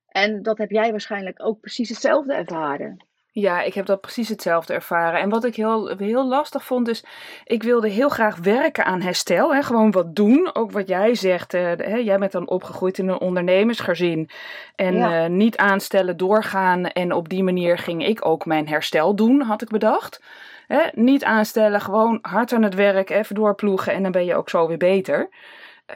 En 0.08 0.44
dat 0.44 0.58
heb 0.58 0.70
jij 0.70 0.92
waarschijnlijk 0.92 1.44
ook 1.44 1.60
precies 1.60 1.90
hetzelfde 1.90 2.34
ervaren. 2.34 3.06
Ja, 3.40 3.62
ik 3.62 3.74
heb 3.74 3.86
dat 3.86 4.02
precies 4.02 4.30
hetzelfde 4.30 4.74
ervaren. 4.74 5.20
En 5.20 5.30
wat 5.30 5.46
ik 5.46 5.56
heel, 5.56 5.98
heel 5.98 6.28
lastig 6.28 6.64
vond, 6.64 6.88
is 6.88 7.04
ik 7.44 7.64
wilde 7.64 7.90
heel 7.90 8.10
graag 8.10 8.38
werken 8.38 8.86
aan 8.86 9.02
herstel. 9.02 9.54
Hè? 9.54 9.62
Gewoon 9.62 9.92
wat 9.92 10.16
doen. 10.16 10.50
Ook 10.54 10.72
wat 10.72 10.88
jij 10.88 11.16
zegt. 11.16 11.54
Uh, 11.54 11.62
hè? 11.62 11.96
Jij 11.96 12.18
bent 12.18 12.32
dan 12.32 12.48
opgegroeid 12.48 12.98
in 12.98 13.08
een 13.08 13.20
ondernemersgezin. 13.20 14.30
En 14.76 14.96
ja. 14.96 15.24
uh, 15.24 15.30
niet 15.30 15.58
aanstellen, 15.58 16.18
doorgaan. 16.18 16.86
En 16.86 17.12
op 17.12 17.30
die 17.30 17.44
manier 17.44 17.78
ging 17.78 18.06
ik 18.06 18.26
ook 18.26 18.46
mijn 18.46 18.68
herstel 18.68 19.16
doen, 19.16 19.42
had 19.42 19.62
ik 19.62 19.70
bedacht. 19.70 20.24
Hè? 20.68 20.82
Niet 20.92 21.24
aanstellen, 21.24 21.82
gewoon 21.82 22.20
hard 22.22 22.54
aan 22.54 22.64
het 22.64 22.76
werk, 22.76 23.10
even 23.10 23.36
doorploegen. 23.36 23.94
En 23.94 24.04
dan 24.04 24.12
ben 24.12 24.26
je 24.26 24.36
ook 24.36 24.50
zo 24.50 24.68
weer 24.68 24.78
beter. 24.78 25.30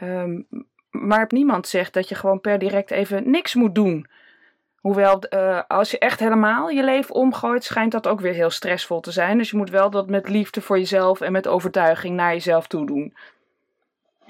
Um, 0.02 0.46
maar 0.90 1.26
niemand 1.28 1.68
zegt 1.68 1.92
dat 1.92 2.08
je 2.08 2.14
gewoon 2.14 2.40
per 2.40 2.58
direct 2.58 2.90
even 2.90 3.30
niks 3.30 3.54
moet 3.54 3.74
doen. 3.74 4.06
Hoewel, 4.82 5.22
uh, 5.30 5.62
als 5.68 5.90
je 5.90 5.98
echt 5.98 6.20
helemaal 6.20 6.68
je 6.68 6.84
leven 6.84 7.14
omgooit, 7.14 7.64
schijnt 7.64 7.92
dat 7.92 8.08
ook 8.08 8.20
weer 8.20 8.32
heel 8.32 8.50
stressvol 8.50 9.00
te 9.00 9.10
zijn. 9.10 9.38
Dus 9.38 9.50
je 9.50 9.56
moet 9.56 9.70
wel 9.70 9.90
dat 9.90 10.08
met 10.08 10.28
liefde 10.28 10.60
voor 10.60 10.78
jezelf 10.78 11.20
en 11.20 11.32
met 11.32 11.46
overtuiging 11.46 12.16
naar 12.16 12.32
jezelf 12.32 12.66
toe 12.66 12.86
doen. 12.86 13.14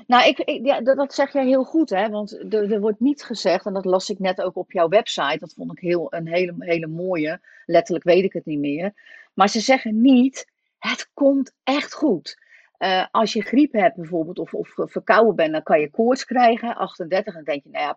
Nou, 0.07 0.29
ik, 0.29 0.61
ja, 0.65 0.81
dat, 0.81 1.15
zeg 1.15 1.33
jij 1.33 1.47
heel 1.47 1.65
goed, 1.65 1.91
hè? 1.91 2.09
Want 2.09 2.53
er, 2.55 2.81
wordt 2.81 3.01
niet 3.01 3.23
gezegd, 3.23 3.67
en 3.67 3.73
dat 3.73 3.85
las 3.85 4.11
ik 4.11 4.19
net 4.19 4.43
ook 4.43 4.57
op 4.57 4.73
jouw 4.73 4.89
website. 4.89 5.39
Dat 5.39 5.55
vond 5.57 5.73
ik 5.73 5.79
heel, 5.79 6.07
een 6.13 6.29
hele, 6.29 6.55
hele 6.59 6.87
mooie. 6.87 7.41
Letterlijk 7.67 8.05
weet 8.05 8.25
ik 8.25 8.33
het 8.33 8.47
niet 8.47 8.59
meer. 8.59 8.93
Maar 9.35 9.49
ze 9.49 9.61
zeggen 9.61 10.01
niet: 10.01 10.47
het 10.79 11.11
komt 11.15 11.53
echt 11.65 11.95
goed. 11.95 12.41
Uh, 12.79 13.07
als 13.11 13.33
je 13.33 13.43
griep 13.43 13.73
hebt 13.73 13.97
bijvoorbeeld, 13.97 14.39
of, 14.39 14.55
of 14.55 14.75
verkouden 14.77 15.35
bent, 15.35 15.53
dan 15.53 15.63
kan 15.63 15.81
je 15.81 15.91
koorts 15.91 16.25
krijgen. 16.25 16.77
38, 16.77 17.27
en 17.27 17.45
dan 17.45 17.55
denk 17.55 17.65
je: 17.65 17.71
nou 17.71 17.85
ja, 17.85 17.97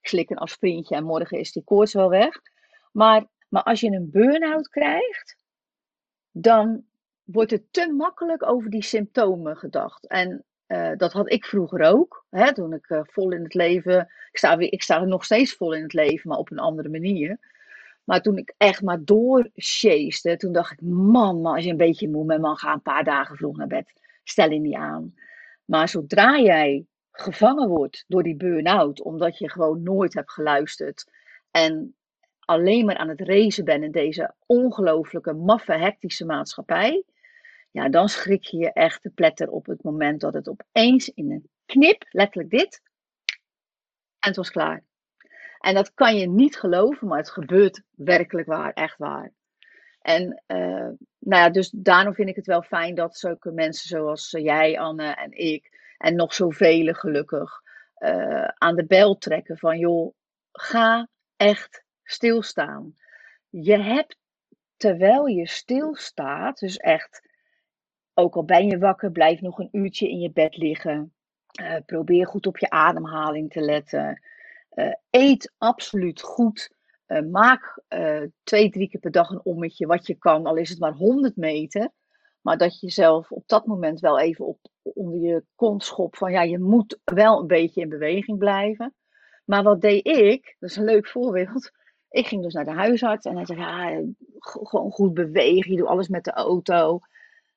slik 0.00 0.30
een 0.30 0.38
aspirintje 0.38 0.94
en 0.94 1.04
morgen 1.04 1.38
is 1.38 1.52
die 1.52 1.64
koorts 1.64 1.92
wel 1.92 2.08
weg. 2.08 2.40
Maar, 2.92 3.26
maar 3.48 3.62
als 3.62 3.80
je 3.80 3.90
een 3.90 4.10
burn-out 4.10 4.68
krijgt, 4.68 5.36
dan 6.30 6.84
wordt 7.24 7.50
het 7.50 7.72
te 7.72 7.92
makkelijk 7.92 8.42
over 8.42 8.70
die 8.70 8.82
symptomen 8.82 9.56
gedacht. 9.56 10.06
En 10.06 10.44
uh, 10.68 10.90
dat 10.96 11.12
had 11.12 11.32
ik 11.32 11.44
vroeger 11.44 11.80
ook. 11.80 12.26
Hè, 12.30 12.54
toen 12.54 12.72
ik 12.72 12.88
uh, 12.88 13.00
vol 13.04 13.32
in 13.32 13.42
het 13.42 13.54
leven. 13.54 14.00
Ik 14.30 14.38
sta, 14.38 14.56
weer, 14.56 14.72
ik 14.72 14.82
sta 14.82 15.04
nog 15.04 15.24
steeds 15.24 15.54
vol 15.54 15.74
in 15.74 15.82
het 15.82 15.92
leven, 15.92 16.28
maar 16.28 16.38
op 16.38 16.50
een 16.50 16.58
andere 16.58 16.88
manier. 16.88 17.38
Maar 18.04 18.20
toen 18.20 18.36
ik 18.36 18.54
echt 18.56 18.82
maar 18.82 19.04
doorsjeeste, 19.04 20.36
toen 20.36 20.52
dacht 20.52 20.72
ik: 20.72 20.80
man, 20.80 21.46
als 21.46 21.64
je 21.64 21.70
een 21.70 21.76
beetje 21.76 22.08
moe 22.08 22.24
bent, 22.24 22.40
man, 22.40 22.56
ga 22.56 22.72
een 22.72 22.82
paar 22.82 23.04
dagen 23.04 23.36
vroeg 23.36 23.56
naar 23.56 23.66
bed. 23.66 23.92
Stel 24.24 24.50
je 24.50 24.60
niet 24.60 24.74
aan. 24.74 25.14
Maar 25.64 25.88
zodra 25.88 26.38
jij 26.38 26.86
gevangen 27.20 27.68
wordt 27.68 28.04
door 28.06 28.22
die 28.22 28.36
burn-out, 28.36 29.02
omdat 29.02 29.38
je 29.38 29.50
gewoon 29.50 29.82
nooit 29.82 30.14
hebt 30.14 30.32
geluisterd 30.32 31.10
en 31.50 31.96
alleen 32.40 32.84
maar 32.84 32.96
aan 32.96 33.08
het 33.08 33.20
racen 33.20 33.64
bent 33.64 33.84
in 33.84 33.90
deze 33.90 34.34
ongelooflijke, 34.46 35.32
maffe, 35.32 35.72
hectische 35.72 36.24
maatschappij, 36.24 37.04
ja, 37.70 37.88
dan 37.88 38.08
schrik 38.08 38.44
je 38.44 38.56
je 38.56 38.72
echt 38.72 39.02
te 39.02 39.10
pletter 39.10 39.50
op 39.50 39.66
het 39.66 39.82
moment 39.82 40.20
dat 40.20 40.34
het 40.34 40.48
opeens 40.48 41.08
in 41.08 41.30
een 41.30 41.48
knip, 41.66 42.06
letterlijk 42.10 42.50
dit, 42.50 42.82
en 44.18 44.28
het 44.28 44.36
was 44.36 44.50
klaar. 44.50 44.84
En 45.58 45.74
dat 45.74 45.94
kan 45.94 46.16
je 46.16 46.28
niet 46.28 46.56
geloven, 46.56 47.08
maar 47.08 47.18
het 47.18 47.30
gebeurt 47.30 47.82
werkelijk 47.90 48.46
waar, 48.46 48.72
echt 48.72 48.98
waar. 48.98 49.32
En 50.00 50.42
uh, 50.46 50.88
nou 51.18 51.42
ja, 51.42 51.50
dus 51.50 51.70
daarom 51.70 52.14
vind 52.14 52.28
ik 52.28 52.36
het 52.36 52.46
wel 52.46 52.62
fijn 52.62 52.94
dat 52.94 53.18
zulke 53.18 53.50
mensen 53.50 53.88
zoals 53.88 54.30
jij, 54.30 54.78
Anne 54.78 55.14
en 55.14 55.32
ik, 55.32 55.77
en 55.98 56.14
nog 56.14 56.34
zoveel 56.34 56.94
gelukkig 56.94 57.62
uh, 57.98 58.44
aan 58.44 58.76
de 58.76 58.86
bel 58.86 59.18
trekken 59.18 59.58
van 59.58 59.78
joh, 59.78 60.14
ga 60.52 61.08
echt 61.36 61.84
stilstaan. 62.02 62.96
Je 63.48 63.78
hebt 63.78 64.16
terwijl 64.76 65.26
je 65.26 65.48
stilstaat, 65.48 66.58
dus 66.58 66.76
echt, 66.76 67.28
ook 68.14 68.34
al 68.34 68.44
ben 68.44 68.66
je 68.66 68.78
wakker, 68.78 69.10
blijf 69.10 69.40
nog 69.40 69.58
een 69.58 69.68
uurtje 69.72 70.10
in 70.10 70.20
je 70.20 70.30
bed 70.30 70.56
liggen. 70.56 71.12
Uh, 71.60 71.76
probeer 71.86 72.26
goed 72.26 72.46
op 72.46 72.58
je 72.58 72.70
ademhaling 72.70 73.50
te 73.52 73.60
letten. 73.60 74.22
Uh, 74.74 74.92
eet 75.10 75.52
absoluut 75.58 76.20
goed. 76.20 76.76
Maak 77.30 77.82
twee, 78.42 78.70
drie 78.70 78.88
keer 78.88 79.00
per 79.00 79.10
dag 79.10 79.30
een 79.30 79.44
ommetje 79.44 79.86
wat 79.86 80.06
je 80.06 80.14
kan, 80.14 80.46
al 80.46 80.56
is 80.56 80.68
het 80.68 80.78
maar 80.78 80.92
100 80.92 81.36
meter. 81.36 81.90
Maar 82.40 82.58
dat 82.58 82.80
je 82.80 82.86
jezelf 82.86 83.32
op 83.32 83.42
dat 83.46 83.66
moment 83.66 84.00
wel 84.00 84.18
even 84.18 84.46
op, 84.46 84.58
onder 84.94 85.20
je 85.20 85.44
kont 85.54 85.84
schop 85.84 86.16
van 86.16 86.32
ja, 86.32 86.42
je 86.42 86.58
moet 86.58 86.98
wel 87.04 87.40
een 87.40 87.46
beetje 87.46 87.80
in 87.80 87.88
beweging 87.88 88.38
blijven. 88.38 88.94
Maar 89.44 89.62
wat 89.62 89.80
deed 89.80 90.06
ik? 90.06 90.56
Dat 90.58 90.70
is 90.70 90.76
een 90.76 90.84
leuk 90.84 91.08
voorbeeld. 91.08 91.70
Ik 92.10 92.26
ging 92.26 92.42
dus 92.42 92.54
naar 92.54 92.64
de 92.64 92.72
huisarts 92.72 93.24
en 93.24 93.36
hij 93.36 93.46
zei 93.46 93.58
ja, 93.58 94.02
gewoon 94.38 94.90
goed 94.90 95.14
bewegen, 95.14 95.70
je 95.70 95.76
doet 95.76 95.88
alles 95.88 96.08
met 96.08 96.24
de 96.24 96.32
auto. 96.32 97.00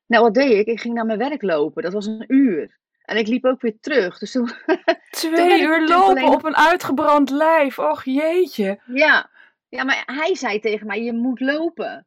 Nou, 0.06 0.24
wat 0.24 0.34
deed 0.34 0.52
ik? 0.52 0.66
Ik 0.66 0.80
ging 0.80 0.94
naar 0.94 1.06
mijn 1.06 1.18
werk 1.18 1.42
lopen. 1.42 1.84
Dat 1.84 1.94
was 1.94 2.06
een 2.06 2.24
uur. 2.28 2.80
En 3.02 3.18
ik 3.18 3.28
liep 3.28 3.46
ook 3.46 3.62
weer 3.62 3.80
terug. 3.80 4.18
Dus 4.18 4.32
toen, 4.32 4.52
Twee 5.10 5.62
uur 5.62 5.88
lopen 5.88 6.24
op 6.24 6.44
een 6.44 6.56
uitgebrand 6.56 7.30
lijf. 7.30 7.80
Och 7.80 8.04
jeetje. 8.04 8.80
Ja. 8.86 9.30
ja, 9.70 9.84
maar 9.84 10.04
hij 10.06 10.36
zei 10.36 10.60
tegen 10.60 10.88
mij: 10.88 11.04
je 11.04 11.14
moet 11.14 11.40
lopen. 11.40 12.06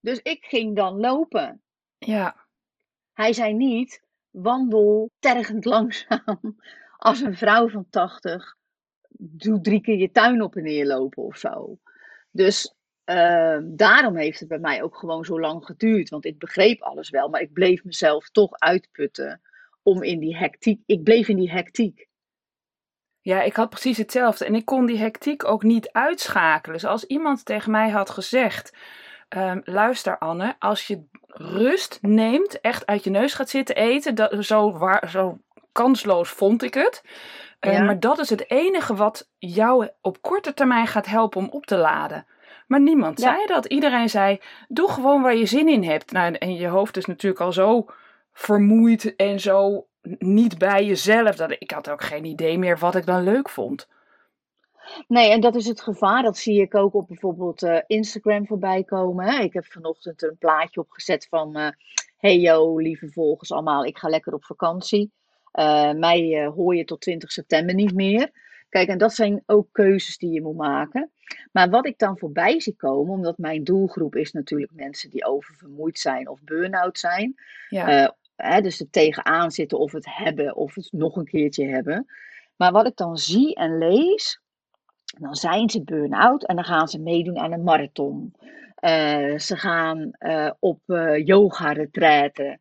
Dus 0.00 0.20
ik 0.22 0.44
ging 0.44 0.76
dan 0.76 1.00
lopen. 1.00 1.62
Ja. 1.98 2.46
Hij 3.12 3.32
zei 3.32 3.54
niet, 3.54 4.02
wandel 4.42 5.10
tergend 5.18 5.64
langzaam 5.74 6.56
als 6.96 7.20
een 7.20 7.36
vrouw 7.36 7.68
van 7.68 7.86
80. 7.90 8.56
Doe 9.18 9.60
drie 9.60 9.80
keer 9.80 9.96
je 9.96 10.10
tuin 10.10 10.42
op 10.42 10.56
en 10.56 10.62
neer 10.62 10.86
lopen 10.86 11.22
of 11.22 11.36
zo. 11.36 11.78
Dus 12.30 12.74
uh, 13.10 13.58
daarom 13.62 14.16
heeft 14.16 14.40
het 14.40 14.48
bij 14.48 14.58
mij 14.58 14.82
ook 14.82 14.96
gewoon 14.96 15.24
zo 15.24 15.40
lang 15.40 15.64
geduurd. 15.64 16.08
Want 16.08 16.24
ik 16.24 16.38
begreep 16.38 16.82
alles 16.82 17.10
wel, 17.10 17.28
maar 17.28 17.40
ik 17.40 17.52
bleef 17.52 17.84
mezelf 17.84 18.30
toch 18.30 18.52
uitputten 18.52 19.40
om 19.82 20.02
in 20.02 20.18
die 20.18 20.36
hectiek. 20.36 20.82
Ik 20.86 21.02
bleef 21.02 21.28
in 21.28 21.36
die 21.36 21.50
hectiek. 21.50 22.08
Ja, 23.20 23.42
ik 23.42 23.54
had 23.54 23.70
precies 23.70 23.96
hetzelfde. 23.96 24.44
En 24.44 24.54
ik 24.54 24.64
kon 24.64 24.86
die 24.86 24.98
hectiek 24.98 25.44
ook 25.44 25.62
niet 25.62 25.92
uitschakelen. 25.92 26.76
Dus 26.76 26.90
als 26.90 27.04
iemand 27.04 27.44
tegen 27.44 27.70
mij 27.70 27.90
had 27.90 28.10
gezegd: 28.10 28.76
um, 29.36 29.60
Luister, 29.64 30.18
Anne, 30.18 30.56
als 30.58 30.86
je 30.86 31.04
rust 31.26 31.98
neemt, 32.02 32.60
echt 32.60 32.86
uit 32.86 33.04
je 33.04 33.10
neus 33.10 33.34
gaat 33.34 33.48
zitten 33.48 33.76
eten. 33.76 34.14
Dat, 34.14 34.44
zo, 34.44 34.78
waar, 34.78 35.08
zo 35.10 35.38
kansloos 35.72 36.30
vond 36.30 36.62
ik 36.62 36.74
het. 36.74 37.02
Uh, 37.60 37.80
maar 37.80 38.00
dat 38.00 38.18
is 38.18 38.30
het 38.30 38.50
enige 38.50 38.94
wat 38.94 39.28
jou 39.38 39.88
op 40.00 40.22
korte 40.22 40.54
termijn 40.54 40.86
gaat 40.86 41.06
helpen 41.06 41.40
om 41.40 41.48
op 41.50 41.66
te 41.66 41.76
laden. 41.76 42.26
Maar 42.66 42.80
niemand 42.80 43.20
ja. 43.20 43.34
zei 43.34 43.46
dat. 43.46 43.66
Iedereen 43.66 44.08
zei: 44.08 44.40
doe 44.68 44.90
gewoon 44.90 45.22
waar 45.22 45.36
je 45.36 45.46
zin 45.46 45.68
in 45.68 45.84
hebt. 45.84 46.12
Nou, 46.12 46.34
en 46.34 46.54
je 46.54 46.66
hoofd 46.66 46.96
is 46.96 47.06
natuurlijk 47.06 47.42
al 47.42 47.52
zo 47.52 47.86
vermoeid 48.32 49.16
en 49.16 49.40
zo 49.40 49.86
niet 50.18 50.58
bij 50.58 50.84
jezelf. 50.84 51.36
Dat 51.36 51.50
ik 51.50 51.70
had 51.70 51.90
ook 51.90 52.02
geen 52.02 52.24
idee 52.24 52.58
meer 52.58 52.78
wat 52.78 52.94
ik 52.94 53.06
dan 53.06 53.22
leuk 53.22 53.48
vond. 53.48 53.88
Nee, 55.08 55.30
en 55.30 55.40
dat 55.40 55.54
is 55.54 55.66
het 55.66 55.80
gevaar. 55.80 56.22
Dat 56.22 56.38
zie 56.38 56.60
ik 56.60 56.74
ook 56.74 56.94
op 56.94 57.06
bijvoorbeeld 57.06 57.62
uh, 57.62 57.78
Instagram 57.86 58.46
voorbij 58.46 58.84
komen. 58.84 59.26
Hè. 59.26 59.42
Ik 59.42 59.52
heb 59.52 59.64
vanochtend 59.64 60.22
een 60.22 60.36
plaatje 60.38 60.80
opgezet 60.80 61.26
van... 61.30 61.58
Uh, 61.58 61.68
hey 62.16 62.38
yo, 62.38 62.78
lieve 62.78 63.08
volgers 63.08 63.52
allemaal, 63.52 63.84
ik 63.84 63.98
ga 63.98 64.08
lekker 64.08 64.34
op 64.34 64.44
vakantie. 64.44 65.12
Uh, 65.52 65.92
mij 65.92 66.46
hoor 66.54 66.76
je 66.76 66.84
tot 66.84 67.00
20 67.00 67.32
september 67.32 67.74
niet 67.74 67.94
meer. 67.94 68.30
Kijk, 68.68 68.88
en 68.88 68.98
dat 68.98 69.14
zijn 69.14 69.42
ook 69.46 69.68
keuzes 69.72 70.18
die 70.18 70.30
je 70.30 70.42
moet 70.42 70.56
maken. 70.56 71.10
Maar 71.52 71.70
wat 71.70 71.86
ik 71.86 71.98
dan 71.98 72.18
voorbij 72.18 72.60
zie 72.60 72.76
komen, 72.76 73.12
omdat 73.12 73.38
mijn 73.38 73.64
doelgroep 73.64 74.16
is 74.16 74.32
natuurlijk 74.32 74.72
mensen 74.74 75.10
die 75.10 75.24
oververmoeid 75.24 75.98
zijn 75.98 76.28
of 76.28 76.42
burn-out 76.42 76.98
zijn. 76.98 77.34
Ja. 77.68 78.16
Hè, 78.36 78.60
dus 78.60 78.80
er 78.80 78.90
tegenaan 78.90 79.50
zitten 79.50 79.78
of 79.78 79.92
het 79.92 80.06
hebben 80.08 80.56
of 80.56 80.74
het 80.74 80.88
nog 80.92 81.16
een 81.16 81.24
keertje 81.24 81.66
hebben. 81.66 82.06
Maar 82.56 82.72
wat 82.72 82.86
ik 82.86 82.96
dan 82.96 83.16
zie 83.16 83.54
en 83.54 83.78
lees, 83.78 84.40
dan 85.16 85.34
zijn 85.34 85.70
ze 85.70 85.82
burn-out 85.82 86.46
en 86.46 86.54
dan 86.54 86.64
gaan 86.64 86.88
ze 86.88 86.98
meedoen 86.98 87.38
aan 87.38 87.52
een 87.52 87.62
marathon. 87.62 88.34
Uh, 88.80 89.38
ze 89.38 89.56
gaan 89.56 90.10
uh, 90.18 90.50
op 90.58 90.80
uh, 90.86 91.26
yoga-retraiten. 91.26 92.60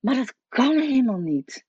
Maar 0.00 0.14
dat 0.14 0.34
kan 0.48 0.78
helemaal 0.78 1.18
niet. 1.18 1.64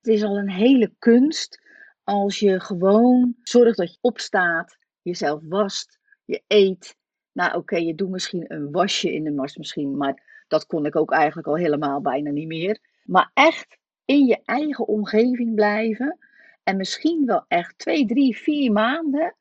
Het 0.00 0.14
is 0.14 0.22
al 0.22 0.38
een 0.38 0.50
hele 0.50 0.92
kunst 0.98 1.60
als 2.04 2.38
je 2.38 2.60
gewoon 2.60 3.34
zorgt 3.42 3.76
dat 3.76 3.92
je 3.92 3.98
opstaat, 4.00 4.76
jezelf 5.02 5.40
wast, 5.48 5.98
je 6.24 6.42
eet. 6.46 6.96
Nou 7.32 7.56
oké, 7.56 7.76
je 7.76 7.94
doet 7.94 8.10
misschien 8.10 8.44
een 8.48 8.70
wasje 8.70 9.12
in 9.12 9.24
de 9.24 9.34
wasmachine, 9.34 9.96
maar 9.96 10.44
dat 10.48 10.66
kon 10.66 10.86
ik 10.86 10.96
ook 10.96 11.12
eigenlijk 11.12 11.48
al 11.48 11.56
helemaal 11.56 12.00
bijna 12.00 12.30
niet 12.30 12.46
meer. 12.46 12.78
Maar 13.04 13.30
echt 13.34 13.78
in 14.04 14.26
je 14.26 14.40
eigen 14.44 14.86
omgeving 14.86 15.54
blijven. 15.54 16.18
En 16.62 16.76
misschien 16.76 17.26
wel 17.26 17.44
echt 17.48 17.78
twee, 17.78 18.06
drie, 18.06 18.36
vier 18.36 18.72
maanden 18.72 19.34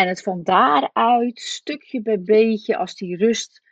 en 0.00 0.08
het 0.08 0.22
van 0.22 0.42
daaruit, 0.42 1.40
stukje 1.40 2.02
bij 2.02 2.20
beetje, 2.22 2.76
als 2.76 2.94
die 2.94 3.16
rust 3.16 3.62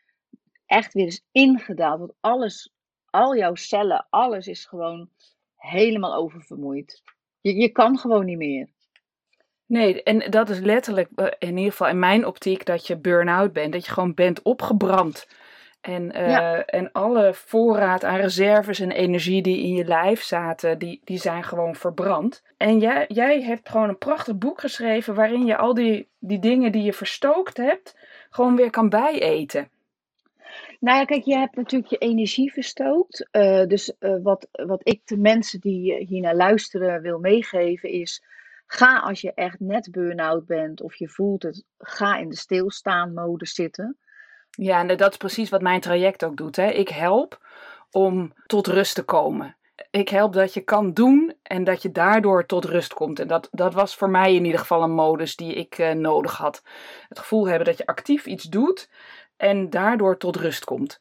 echt 0.67 0.93
weer 0.93 1.07
is 1.07 1.23
ingedaald. 1.33 1.99
Want 1.99 2.15
alles, 2.21 2.73
al 3.11 3.37
jouw 3.37 3.55
cellen, 3.55 4.07
alles 4.11 4.47
is 4.47 4.65
gewoon 4.65 5.11
helemaal 5.57 6.15
oververmoeid. 6.15 7.03
Je, 7.41 7.55
je 7.55 7.69
kan 7.69 7.99
gewoon 7.99 8.25
niet 8.25 8.37
meer. 8.37 8.69
Nee, 9.67 10.03
en 10.03 10.31
dat 10.31 10.49
is 10.49 10.59
letterlijk 10.59 11.11
eh, 11.15 11.27
in 11.39 11.57
ieder 11.57 11.71
geval 11.71 11.89
in 11.89 11.99
mijn 11.99 12.27
optiek 12.27 12.65
dat 12.65 12.87
je 12.87 12.99
burn-out 12.99 13.53
bent. 13.53 13.73
Dat 13.73 13.87
je 13.87 13.93
gewoon 13.93 14.15
bent 14.15 14.43
opgebrand. 14.43 15.27
En, 15.81 16.17
uh, 16.17 16.75
en 16.75 16.93
alle 16.93 17.35
voorraad 17.35 18.05
aan 18.05 18.21
reserves 18.21 18.81
en 18.81 18.91
energie 18.91 19.43
die 19.43 19.59
in 19.59 19.75
je 19.75 19.85
lijf 19.85 20.23
zaten, 20.23 20.79
die, 20.79 21.01
die 21.05 21.19
zijn 21.19 21.45
gewoon 21.45 21.75
verbrand. 21.75 22.43
En 22.57 22.79
jij, 22.79 23.05
jij 23.09 23.43
hebt 23.43 23.69
gewoon 23.69 23.89
een 23.89 23.99
prachtig 23.99 24.39
boek 24.39 24.61
geschreven 24.61 25.15
waarin 25.15 25.47
je 25.47 25.57
al 25.57 25.75
die, 25.75 26.09
die 26.19 26.39
dingen 26.39 26.73
die 26.73 26.83
je 26.83 26.93
verstookt 26.93 27.57
hebt, 27.57 27.97
gewoon 28.31 28.57
weer 28.57 28.71
kan 28.71 28.89
bijeten. 28.89 29.69
Nou 30.81 30.99
ja, 30.99 31.05
kijk, 31.05 31.25
je 31.25 31.37
hebt 31.37 31.57
natuurlijk 31.57 31.91
je 31.91 31.99
energie 31.99 32.53
verstookt. 32.53 33.29
Uh, 33.33 33.67
dus 33.67 33.93
uh, 34.01 34.17
wat, 34.23 34.49
wat 34.51 34.81
ik 34.83 35.01
de 35.05 35.17
mensen 35.17 35.61
die 35.61 35.95
hier 35.95 36.21
naar 36.21 36.37
luisteren 36.37 37.03
wil 37.03 37.19
meegeven 37.19 37.91
is 37.91 38.23
Ga 38.71 38.99
als 38.99 39.21
je 39.21 39.35
echt 39.35 39.61
net 39.61 39.91
burn-out 39.91 40.47
bent 40.47 40.81
of 40.81 40.95
je 40.95 41.09
voelt 41.09 41.43
het, 41.43 41.65
ga 41.79 42.17
in 42.17 42.29
de 42.29 42.37
stilstaanmode 42.37 43.47
zitten. 43.47 43.99
Ja, 44.61 44.81
en 44.81 44.97
dat 44.97 45.11
is 45.11 45.17
precies 45.17 45.51
wat 45.51 45.63
mijn 45.63 45.81
traject 45.81 46.25
ook 46.25 46.37
doet. 46.37 46.57
Hè. 46.57 46.71
Ik 46.71 46.89
help 46.89 47.47
om 47.91 48.33
tot 48.47 48.67
rust 48.67 48.95
te 48.95 49.03
komen. 49.03 49.57
Ik 49.91 50.09
help 50.09 50.33
dat 50.33 50.55
je 50.55 50.61
kan 50.61 50.93
doen 50.93 51.35
en 51.43 51.65
dat 51.65 51.83
je 51.83 51.93
daardoor 51.93 52.47
tot 52.47 52.65
rust 52.65 52.95
komt. 52.95 53.21
En 53.21 53.29
dat, 53.29 53.49
dat 53.51 53.75
was 53.75 53.95
voor 53.95 54.11
mij 54.11 54.35
in 54.35 54.45
ieder 54.45 54.61
geval 54.61 54.83
een 54.83 54.91
modus 54.91 55.37
die 55.37 55.55
ik 55.55 55.79
uh, 55.79 55.91
nodig 55.91 56.37
had. 56.37 56.63
Het 57.09 57.19
gevoel 57.19 57.49
hebben 57.49 57.67
dat 57.67 57.79
je 57.79 57.87
actief 57.87 58.27
iets 58.27 58.45
doet 58.45 58.91
en 59.37 59.71
daardoor 59.71 60.17
tot 60.17 60.37
rust 60.37 60.65
komt. 60.65 61.01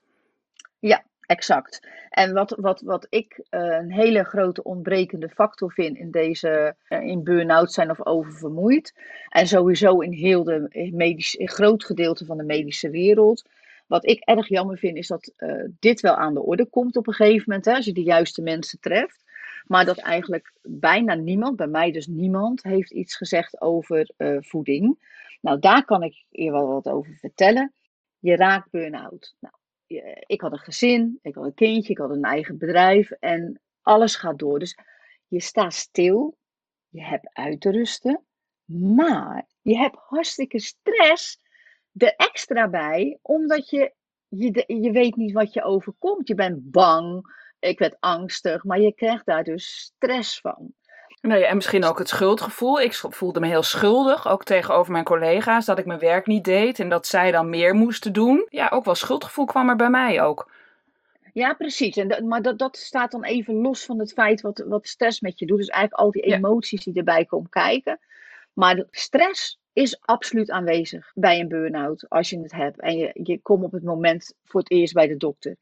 Ja, 0.80 1.04
Exact. 1.27 1.88
En 2.10 2.34
wat, 2.34 2.55
wat, 2.60 2.81
wat 2.81 3.07
ik 3.10 3.38
uh, 3.50 3.77
een 3.79 3.91
hele 3.91 4.24
grote 4.24 4.63
ontbrekende 4.63 5.29
factor 5.29 5.72
vind 5.72 5.98
in 5.98 6.12
deze, 6.12 6.75
uh, 6.89 7.01
in 7.01 7.24
burn-out 7.24 7.72
zijn 7.72 7.89
of 7.89 8.05
oververmoeid. 8.05 8.93
En 9.29 9.48
sowieso 9.48 10.00
in 10.00 10.12
heel 10.12 10.43
de 10.43 10.89
medische, 10.93 11.38
in 11.38 11.50
groot 11.50 11.86
gedeelte 11.86 12.25
van 12.25 12.38
de 12.38 12.43
medische 12.43 12.89
wereld. 12.89 13.50
Wat 13.88 14.05
ik 14.05 14.19
erg 14.19 14.48
jammer 14.48 14.77
vind, 14.77 14.98
is 14.98 15.07
dat 15.07 15.34
dit 15.79 16.01
wel 16.01 16.15
aan 16.15 16.34
de 16.34 16.43
orde 16.43 16.65
komt 16.65 16.96
op 16.96 17.07
een 17.07 17.13
gegeven 17.13 17.43
moment, 17.46 17.65
hè, 17.65 17.74
als 17.74 17.86
je 17.86 17.93
de 17.93 18.03
juiste 18.03 18.41
mensen 18.41 18.79
treft. 18.79 19.24
Maar 19.65 19.86
dat 19.86 19.98
eigenlijk 19.98 20.53
bijna 20.62 21.13
niemand, 21.13 21.55
bij 21.55 21.67
mij 21.67 21.91
dus 21.91 22.07
niemand, 22.07 22.63
heeft 22.63 22.91
iets 22.91 23.15
gezegd 23.15 23.62
over 23.62 24.12
voeding. 24.39 25.00
Nou, 25.41 25.60
daar 25.60 25.86
kan 25.86 26.03
ik 26.03 26.25
je 26.29 26.51
wel 26.51 26.67
wat 26.67 26.88
over 26.88 27.13
vertellen. 27.19 27.74
Je 28.19 28.36
raakt 28.36 28.72
burn-out. 28.72 29.36
Nou, 29.39 29.55
ik 30.25 30.41
had 30.41 30.51
een 30.51 30.58
gezin, 30.58 31.20
ik 31.22 31.36
had 31.36 31.46
een 31.46 31.53
kindje, 31.53 31.91
ik 31.91 31.98
had 31.98 32.10
een 32.10 32.24
eigen 32.24 32.58
bedrijf 32.58 33.12
en 33.12 33.62
alles 33.82 34.15
gaat 34.15 34.39
door. 34.39 34.60
Dus 34.60 34.77
je 35.27 35.41
staat 35.41 35.74
stil, 35.74 36.38
je 36.89 37.03
hebt 37.03 37.29
uit 37.34 37.62
te 37.62 37.72
rusten, 37.72 38.25
maar 38.65 39.48
je 39.62 39.77
hebt 39.77 39.96
hartstikke 39.96 40.60
stress 40.60 41.39
er 41.98 42.13
extra 42.15 42.70
bij, 42.70 43.20
omdat 43.22 43.70
je, 43.70 43.94
je, 44.27 44.63
je 44.67 44.91
weet 44.91 45.15
niet 45.15 45.34
wat 45.34 45.53
je 45.53 45.63
overkomt. 45.63 46.27
Je 46.27 46.36
bent 46.36 46.72
bang, 46.72 47.36
ik 47.60 47.79
werd 47.79 47.96
angstig, 48.00 48.63
maar 48.63 48.79
je 48.79 48.94
krijgt 48.94 49.25
daar 49.25 49.44
dus 49.44 49.77
stress 49.77 50.39
van. 50.39 50.74
Nee, 51.21 51.45
en 51.45 51.55
misschien 51.55 51.83
ook 51.83 51.97
het 52.00 52.09
schuldgevoel. 52.09 52.81
Ik 52.81 52.93
voelde 52.93 53.39
me 53.39 53.47
heel 53.47 53.63
schuldig, 53.63 54.27
ook 54.27 54.43
tegenover 54.43 54.91
mijn 54.91 55.03
collega's, 55.03 55.65
dat 55.65 55.79
ik 55.79 55.86
mijn 55.86 56.00
werk 56.00 56.25
niet 56.25 56.43
deed 56.43 56.79
en 56.79 56.89
dat 56.89 57.07
zij 57.07 57.31
dan 57.31 57.50
meer 57.50 57.75
moesten 57.75 58.13
doen. 58.13 58.45
Ja, 58.50 58.69
ook 58.74 58.86
wel 58.86 58.95
schuldgevoel 58.95 59.45
kwam 59.45 59.69
er 59.69 59.75
bij 59.75 59.89
mij 59.89 60.21
ook. 60.21 60.51
Ja, 61.33 61.53
precies. 61.53 61.97
En 61.97 62.27
maar 62.27 62.41
dat, 62.41 62.59
dat 62.59 62.77
staat 62.77 63.12
dan 63.12 63.24
even 63.24 63.53
los 63.53 63.86
van 63.86 64.00
het 64.00 64.13
feit 64.13 64.41
wat, 64.41 64.63
wat 64.67 64.88
stress 64.88 65.19
met 65.19 65.39
je 65.39 65.45
doet. 65.45 65.57
Dus 65.57 65.67
eigenlijk 65.67 66.01
al 66.01 66.12
die 66.12 66.21
emoties 66.21 66.83
die 66.83 66.93
erbij 66.93 67.25
komen 67.25 67.50
kijken. 67.50 68.00
Maar 68.53 68.86
stress 68.91 69.59
is 69.74 70.01
absoluut 70.01 70.51
aanwezig 70.51 71.12
bij 71.15 71.39
een 71.39 71.47
burn-out 71.47 72.09
als 72.09 72.29
je 72.29 72.39
het 72.39 72.51
hebt. 72.51 72.79
En 72.79 72.97
je, 72.97 73.12
je 73.24 73.39
komt 73.41 73.63
op 73.63 73.71
het 73.71 73.83
moment 73.83 74.33
voor 74.43 74.59
het 74.59 74.71
eerst 74.71 74.93
bij 74.93 75.07
de 75.07 75.17
dokter. 75.17 75.58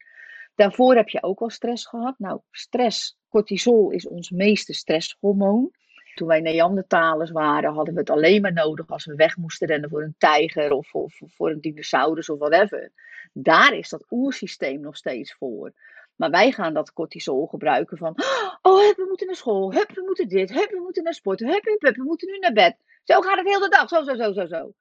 Daarvoor 0.54 0.94
heb 0.94 1.08
je 1.08 1.22
ook 1.22 1.40
al 1.40 1.50
stress 1.50 1.86
gehad. 1.86 2.14
Nou, 2.18 2.40
stress, 2.50 3.16
cortisol 3.36 3.90
is 3.90 4.06
ons 4.06 4.30
meeste 4.30 4.72
stresshormoon. 4.72 5.70
Toen 6.14 6.28
wij 6.28 6.40
Neandertalers 6.40 7.30
waren, 7.30 7.72
hadden 7.72 7.94
we 7.94 8.00
het 8.00 8.10
alleen 8.10 8.40
maar 8.40 8.52
nodig 8.52 8.88
als 8.88 9.04
we 9.04 9.14
weg 9.14 9.36
moesten 9.36 9.66
rennen 9.66 9.90
voor 9.90 10.02
een 10.02 10.14
tijger 10.18 10.72
of, 10.72 10.94
of, 10.94 11.20
voor 11.26 11.50
een 11.50 11.60
dinosaurus 11.60 12.28
of 12.28 12.38
whatever. 12.38 12.92
Daar 13.32 13.74
is 13.74 13.88
dat 13.88 14.06
oersysteem 14.10 14.80
nog 14.80 14.96
steeds 14.96 15.34
voor. 15.34 15.72
Maar 16.14 16.30
wij 16.30 16.52
gaan 16.52 16.74
dat 16.74 16.92
cortisol 16.92 17.46
gebruiken 17.46 17.96
van, 17.96 18.14
oh, 18.62 18.94
we 18.96 19.04
moeten 19.08 19.26
naar 19.26 19.36
school, 19.36 19.72
hup, 19.72 19.90
we 19.94 20.02
moeten 20.06 20.28
dit, 20.28 20.52
hup, 20.52 20.70
we 20.70 20.80
moeten 20.80 21.02
naar 21.02 21.14
sport, 21.14 21.40
hup, 21.40 21.64
hup, 21.64 21.80
hup, 21.80 21.96
we 21.96 22.04
moeten 22.04 22.30
nu 22.30 22.38
naar 22.38 22.52
bed. 22.52 22.76
Zo 23.04 23.20
gaat 23.20 23.38
het 23.38 23.46
heel 23.46 23.60
de 23.60 23.68
dag, 23.68 23.88
zo, 23.88 24.02
zo, 24.02 24.14
zo, 24.14 24.32
zo, 24.32 24.46
zo. 24.46 24.72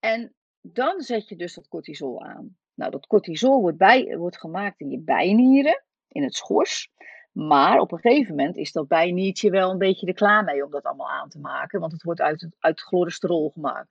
En 0.00 0.34
dan 0.60 1.00
zet 1.00 1.28
je 1.28 1.36
dus 1.36 1.54
dat 1.54 1.68
cortisol 1.68 2.24
aan. 2.24 2.56
Nou, 2.74 2.90
dat 2.90 3.06
cortisol 3.06 3.60
wordt, 3.60 3.78
bij, 3.78 4.16
wordt 4.16 4.38
gemaakt 4.38 4.80
in 4.80 4.90
je 4.90 4.98
bijnieren, 4.98 5.84
in 6.08 6.22
het 6.22 6.34
schors. 6.34 6.90
Maar 7.36 7.78
op 7.78 7.92
een 7.92 7.98
gegeven 7.98 8.34
moment 8.34 8.56
is 8.56 8.72
dat 8.72 8.88
bijniertje 8.88 9.50
wel 9.50 9.70
een 9.70 9.78
beetje 9.78 10.06
er 10.06 10.14
klaar 10.14 10.44
mee 10.44 10.64
om 10.64 10.70
dat 10.70 10.84
allemaal 10.84 11.10
aan 11.10 11.28
te 11.28 11.38
maken, 11.38 11.80
want 11.80 11.92
het 11.92 12.02
wordt 12.02 12.20
uit, 12.20 12.48
uit 12.58 12.80
cholesterol 12.80 13.50
gemaakt. 13.50 13.88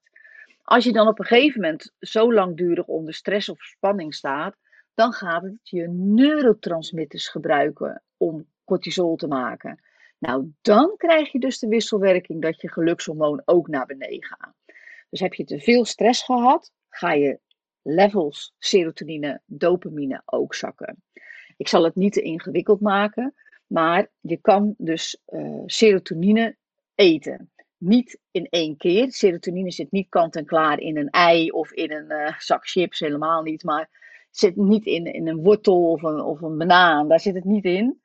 Als 0.64 0.84
je 0.84 0.92
dan 0.92 1.08
op 1.08 1.20
een 1.20 1.26
gegeven 1.26 1.62
moment 1.62 1.94
zo 2.00 2.34
langdurig 2.34 2.86
onder 2.86 3.14
stress 3.14 3.50
of 3.50 3.62
spanning 3.62 4.14
staat, 4.14 4.56
dan 4.94 5.14
gaat 5.14 5.44
het 5.44 5.60
je 5.62 5.88
neurotransmitters 5.90 7.28
gebruiken 7.28 8.04
om 8.18 8.46
cortisol 8.64 9.16
te 9.16 9.28
maken. 9.28 9.80
Nou, 10.18 10.52
dan 10.62 10.94
krijg 10.98 11.32
je 11.32 11.40
dus 11.40 11.60
de 11.60 11.68
wisselwerking 11.68 12.42
dat 12.42 12.62
je 12.62 12.72
gelukshormoon 12.72 13.42
ook 13.46 13.68
naar 13.68 13.86
beneden 13.86 14.26
gaat. 14.26 14.54
Dus 15.10 15.20
heb 15.20 15.34
je 15.34 15.44
te 15.44 15.60
veel 15.60 15.86
stress 15.86 16.24
gehad, 16.24 16.72
ga 16.90 17.14
je 17.14 17.40
levels 17.82 18.54
serotonine, 18.58 19.42
dopamine 19.46 20.22
ook 20.26 20.56
zakken. 20.56 21.04
Ik 21.58 21.68
zal 21.68 21.84
het 21.84 21.96
niet 21.96 22.14
te 22.14 22.22
ingewikkeld 22.22 22.82
maken, 22.82 23.34
maar 23.68 24.08
je 24.20 24.38
kan 24.38 24.74
dus 24.78 25.22
uh, 25.28 25.62
serotonine 25.66 26.56
eten. 26.96 27.50
Niet 27.78 28.20
in 28.32 28.48
één 28.50 28.78
keer. 28.78 29.12
Serotonine 29.12 29.72
zit 29.72 29.92
niet 29.92 30.10
kant 30.10 30.36
en 30.36 30.46
klaar 30.46 30.80
in 30.80 30.98
een 30.98 31.10
ei 31.10 31.50
of 31.52 31.72
in 31.72 31.92
een 31.92 32.12
uh, 32.12 32.40
zak 32.40 32.68
chips, 32.68 33.00
helemaal 33.00 33.42
niet. 33.42 33.64
Maar 33.64 33.90
zit 34.32 34.56
niet 34.56 34.86
in, 34.86 35.06
in 35.06 35.28
een 35.28 35.44
wortel 35.44 35.92
of 35.92 36.04
een, 36.04 36.22
of 36.22 36.42
een 36.42 36.58
banaan, 36.58 37.08
daar 37.08 37.20
zit 37.20 37.36
het 37.36 37.44
niet 37.44 37.66
in. 37.66 38.02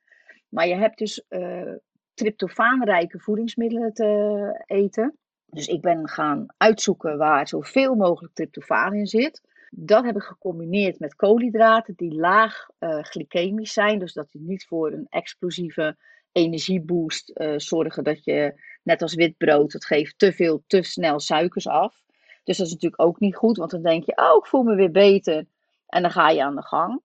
Maar 0.48 0.68
je 0.68 0.74
hebt 0.74 0.98
dus 0.98 1.24
uh, 1.28 1.72
tryptofaanrijke 2.14 3.18
voedingsmiddelen 3.18 3.92
te 3.92 4.64
eten. 4.66 5.18
Dus 5.46 5.66
ik 5.66 5.80
ben 5.80 6.08
gaan 6.08 6.46
uitzoeken 6.56 7.18
waar 7.18 7.48
zoveel 7.48 7.94
mogelijk 7.94 8.34
tryptofaan 8.34 8.94
in 8.94 9.06
zit. 9.06 9.42
Dat 9.72 10.04
heb 10.04 10.16
ik 10.16 10.22
gecombineerd 10.22 10.98
met 10.98 11.14
koolhydraten 11.14 11.94
die 11.96 12.14
laag 12.14 12.66
uh, 12.78 13.02
glycemisch 13.02 13.72
zijn. 13.72 13.98
Dus 13.98 14.12
dat 14.12 14.30
die 14.30 14.40
niet 14.40 14.66
voor 14.66 14.92
een 14.92 15.06
explosieve 15.08 15.96
energieboost 16.32 17.32
uh, 17.34 17.54
zorgen. 17.56 18.04
Dat 18.04 18.24
je, 18.24 18.60
net 18.82 19.02
als 19.02 19.14
wit 19.14 19.36
brood, 19.36 19.72
het 19.72 19.84
geeft 19.84 20.18
te 20.18 20.32
veel, 20.32 20.62
te 20.66 20.82
snel 20.82 21.20
suikers 21.20 21.66
af. 21.66 22.02
Dus 22.44 22.56
dat 22.56 22.66
is 22.66 22.72
natuurlijk 22.72 23.02
ook 23.02 23.20
niet 23.20 23.36
goed. 23.36 23.56
Want 23.56 23.70
dan 23.70 23.82
denk 23.82 24.04
je, 24.04 24.16
oh, 24.16 24.36
ik 24.36 24.46
voel 24.46 24.62
me 24.62 24.74
weer 24.74 24.90
beter. 24.90 25.46
En 25.86 26.02
dan 26.02 26.10
ga 26.10 26.30
je 26.30 26.42
aan 26.42 26.56
de 26.56 26.62
gang. 26.62 27.02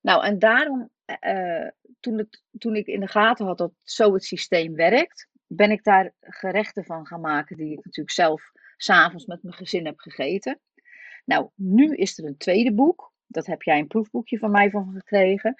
Nou, 0.00 0.24
en 0.24 0.38
daarom, 0.38 0.90
uh, 1.20 1.68
toen, 2.00 2.28
toen 2.58 2.76
ik 2.76 2.86
in 2.86 3.00
de 3.00 3.08
gaten 3.08 3.46
had 3.46 3.58
dat 3.58 3.72
zo 3.82 4.12
het 4.12 4.24
systeem 4.24 4.74
werkt, 4.74 5.28
ben 5.46 5.70
ik 5.70 5.84
daar 5.84 6.12
gerechten 6.20 6.84
van 6.84 7.06
gaan 7.06 7.20
maken 7.20 7.56
die 7.56 7.72
ik 7.72 7.84
natuurlijk 7.84 8.10
zelf 8.10 8.52
s'avonds 8.76 9.26
met 9.26 9.42
mijn 9.42 9.54
gezin 9.54 9.86
heb 9.86 9.98
gegeten. 9.98 10.60
Nou, 11.26 11.48
nu 11.54 11.94
is 11.94 12.18
er 12.18 12.24
een 12.24 12.36
tweede 12.36 12.74
boek. 12.74 13.12
Dat 13.26 13.46
heb 13.46 13.62
jij 13.62 13.78
een 13.78 13.86
proefboekje 13.86 14.38
van 14.38 14.50
mij 14.50 14.70
van 14.70 14.92
gekregen. 14.92 15.54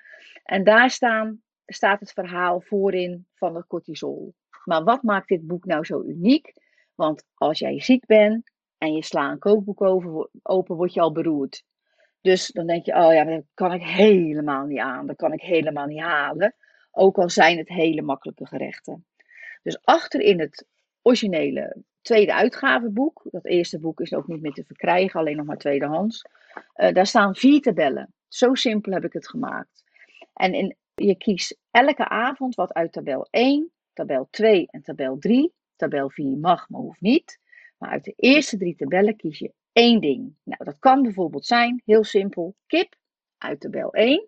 En 0.45 0.65
daar 0.65 0.91
staan, 0.91 1.43
staat 1.67 2.01
het 2.01 2.13
verhaal 2.13 2.61
voorin 2.61 3.27
van 3.35 3.55
het 3.55 3.67
cortisol. 3.67 4.35
Maar 4.65 4.85
wat 4.85 5.03
maakt 5.03 5.29
dit 5.29 5.47
boek 5.47 5.65
nou 5.65 5.85
zo 5.85 6.03
uniek? 6.03 6.53
Want 6.95 7.25
als 7.35 7.59
jij 7.59 7.81
ziek 7.81 8.07
bent 8.07 8.51
en 8.79 8.93
je 8.93 9.03
slaat 9.03 9.33
een 9.33 9.39
kookboek 9.39 9.83
open, 10.43 10.77
word 10.77 10.95
je 10.95 11.01
al 11.01 11.13
beroerd. 11.13 11.65
Dus 12.21 12.47
dan 12.47 12.67
denk 12.67 12.85
je, 12.85 12.95
oh 12.95 13.13
ja, 13.13 13.25
dat 13.25 13.45
kan 13.55 13.73
ik 13.73 13.83
helemaal 13.83 14.67
niet 14.67 14.79
aan. 14.79 15.07
Dat 15.07 15.17
kan 15.17 15.33
ik 15.33 15.41
helemaal 15.41 15.87
niet 15.87 16.01
halen. 16.01 16.55
Ook 16.91 17.19
al 17.19 17.31
zijn 17.31 17.59
het 17.59 17.69
hele 17.69 18.03
makkelijke 18.03 18.47
gerechten. 18.47 19.07
Dus 19.63 19.79
achter 19.85 20.21
in 20.21 20.41
het 20.41 20.67
originele 21.03 21.83
tweede 22.07 22.35
uitgaveboek. 22.35 23.23
Dat 23.31 23.45
eerste 23.45 23.79
boek 23.79 24.01
is 24.01 24.15
ook 24.15 24.27
niet 24.27 24.41
meer 24.41 24.53
te 24.53 24.65
verkrijgen, 24.65 25.21
alleen 25.21 25.37
nog 25.37 25.47
maar 25.47 25.57
tweedehands. 25.57 26.25
Uh, 26.77 26.93
daar 26.93 27.07
staan 27.07 27.35
vier 27.35 27.61
tabellen. 27.61 28.15
Zo 28.29 28.55
simpel 28.55 28.93
heb 28.93 29.05
ik 29.05 29.13
het 29.13 29.29
gemaakt. 29.29 29.85
En 30.33 30.55
in, 30.55 30.77
je 30.95 31.17
kiest 31.17 31.59
elke 31.71 32.09
avond 32.09 32.55
wat 32.55 32.73
uit 32.73 32.93
tabel 32.93 33.29
1, 33.31 33.71
tabel 33.93 34.29
2 34.31 34.69
en 34.71 34.83
tabel 34.83 35.19
3. 35.19 35.53
Tabel 35.77 36.11
4 36.11 36.39
mag, 36.39 36.69
maar 36.69 36.81
hoeft 36.81 37.01
niet. 37.01 37.39
Maar 37.79 37.91
uit 37.91 38.05
de 38.05 38.15
eerste 38.17 38.57
drie 38.57 38.77
tabellen 38.77 39.17
kies 39.17 39.39
je 39.39 39.53
één 39.73 40.01
ding. 40.01 40.35
Nou, 40.43 40.65
dat 40.65 40.79
kan 40.79 41.03
bijvoorbeeld 41.03 41.47
zijn, 41.47 41.83
heel 41.85 42.05
simpel, 42.05 42.55
kip 42.67 42.95
uit 43.39 43.61
tabel 43.61 43.93
1. 43.93 44.27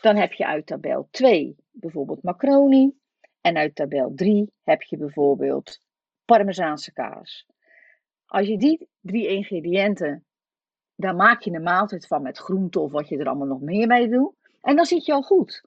Dan 0.00 0.16
heb 0.16 0.32
je 0.32 0.46
uit 0.46 0.66
tabel 0.66 1.08
2 1.10 1.56
bijvoorbeeld 1.70 2.22
macaroni. 2.22 2.92
En 3.40 3.56
uit 3.56 3.74
tabel 3.74 4.12
3 4.14 4.52
heb 4.62 4.82
je 4.82 4.96
bijvoorbeeld 4.96 5.80
Parmezaanse 6.32 6.92
kaas. 6.92 7.46
Als 8.26 8.46
je 8.46 8.58
die 8.58 8.88
drie 9.00 9.28
ingrediënten, 9.28 10.24
daar 10.96 11.14
maak 11.14 11.42
je 11.42 11.50
een 11.50 11.62
maaltijd 11.62 12.06
van 12.06 12.22
met 12.22 12.38
groenten 12.38 12.80
of 12.80 12.92
wat 12.92 13.08
je 13.08 13.18
er 13.18 13.26
allemaal 13.26 13.46
nog 13.46 13.60
meer 13.60 13.86
mee 13.86 14.08
doet. 14.08 14.34
En 14.60 14.76
dan 14.76 14.84
zit 14.84 15.04
je 15.06 15.12
al 15.12 15.22
goed. 15.22 15.64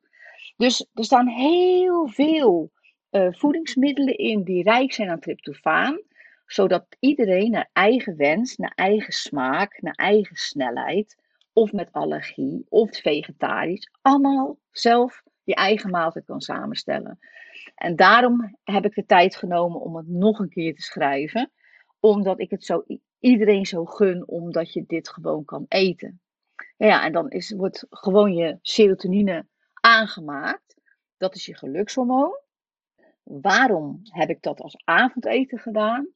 Dus 0.57 0.87
er 0.93 1.03
staan 1.03 1.27
heel 1.27 2.07
veel 2.07 2.71
uh, 3.11 3.27
voedingsmiddelen 3.31 4.17
in 4.17 4.43
die 4.43 4.63
rijk 4.63 4.93
zijn 4.93 5.09
aan 5.09 5.19
tryptofaan, 5.19 6.01
zodat 6.45 6.85
iedereen 6.99 7.51
naar 7.51 7.69
eigen 7.73 8.17
wens, 8.17 8.55
naar 8.55 8.73
eigen 8.75 9.13
smaak, 9.13 9.81
naar 9.81 9.95
eigen 9.95 10.35
snelheid, 10.35 11.15
of 11.53 11.71
met 11.71 11.91
allergie, 11.91 12.65
of 12.69 12.97
vegetarisch, 12.97 13.89
allemaal 14.01 14.57
zelf 14.71 15.23
je 15.45 15.55
eigen 15.55 15.89
maaltijd 15.89 16.25
kan 16.25 16.41
samenstellen. 16.41 17.19
En 17.75 17.95
daarom 17.95 18.57
heb 18.63 18.85
ik 18.85 18.95
de 18.95 19.05
tijd 19.05 19.35
genomen 19.35 19.81
om 19.81 19.95
het 19.95 20.07
nog 20.07 20.39
een 20.39 20.49
keer 20.49 20.75
te 20.75 20.81
schrijven, 20.81 21.51
omdat 21.99 22.39
ik 22.39 22.49
het 22.49 22.63
zo 22.63 22.83
iedereen 23.19 23.65
zo 23.65 23.85
gun, 23.85 24.27
omdat 24.27 24.73
je 24.73 24.83
dit 24.87 25.09
gewoon 25.09 25.45
kan 25.45 25.65
eten. 25.67 26.19
Ja, 26.77 27.05
en 27.05 27.11
dan 27.11 27.29
is, 27.29 27.51
wordt 27.51 27.85
gewoon 27.89 28.33
je 28.33 28.57
serotonine 28.61 29.45
aangemaakt. 29.73 30.75
Dat 31.17 31.35
is 31.35 31.45
je 31.45 31.55
gelukshormoon. 31.55 32.39
Waarom 33.23 33.99
heb 34.03 34.29
ik 34.29 34.41
dat 34.41 34.61
als 34.61 34.81
avondeten 34.83 35.59
gedaan? 35.59 36.07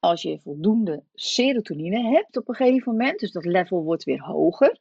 Als 0.00 0.22
je 0.22 0.40
voldoende 0.40 1.02
serotonine 1.14 2.02
hebt 2.02 2.36
op 2.36 2.48
een 2.48 2.54
gegeven 2.54 2.92
moment, 2.92 3.18
dus 3.18 3.32
dat 3.32 3.44
level 3.44 3.82
wordt 3.82 4.04
weer 4.04 4.20
hoger, 4.20 4.78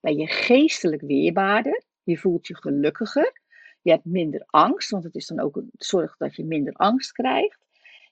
ben 0.00 0.16
je 0.16 0.26
geestelijk 0.26 1.02
weerbaarder. 1.02 1.82
Je 2.02 2.18
voelt 2.18 2.46
je 2.46 2.56
gelukkiger. 2.56 3.39
Je 3.82 3.90
hebt 3.90 4.04
minder 4.04 4.42
angst, 4.46 4.90
want 4.90 5.04
het 5.04 5.14
is 5.14 5.26
dan 5.26 5.40
ook 5.40 5.56
een 5.56 5.70
zorg 5.72 6.16
dat 6.16 6.36
je 6.36 6.44
minder 6.44 6.72
angst 6.72 7.12
krijgt. 7.12 7.58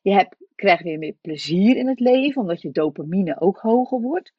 Je 0.03 0.13
hebt, 0.13 0.37
krijgt 0.55 0.83
weer 0.83 0.99
meer 0.99 1.17
plezier 1.21 1.77
in 1.77 1.89
het 1.89 2.01
leven, 2.01 2.41
omdat 2.41 2.63
je 2.63 2.71
dopamine 2.71 3.41
ook 3.41 3.59
hoger 3.59 4.01
wordt. 4.01 4.33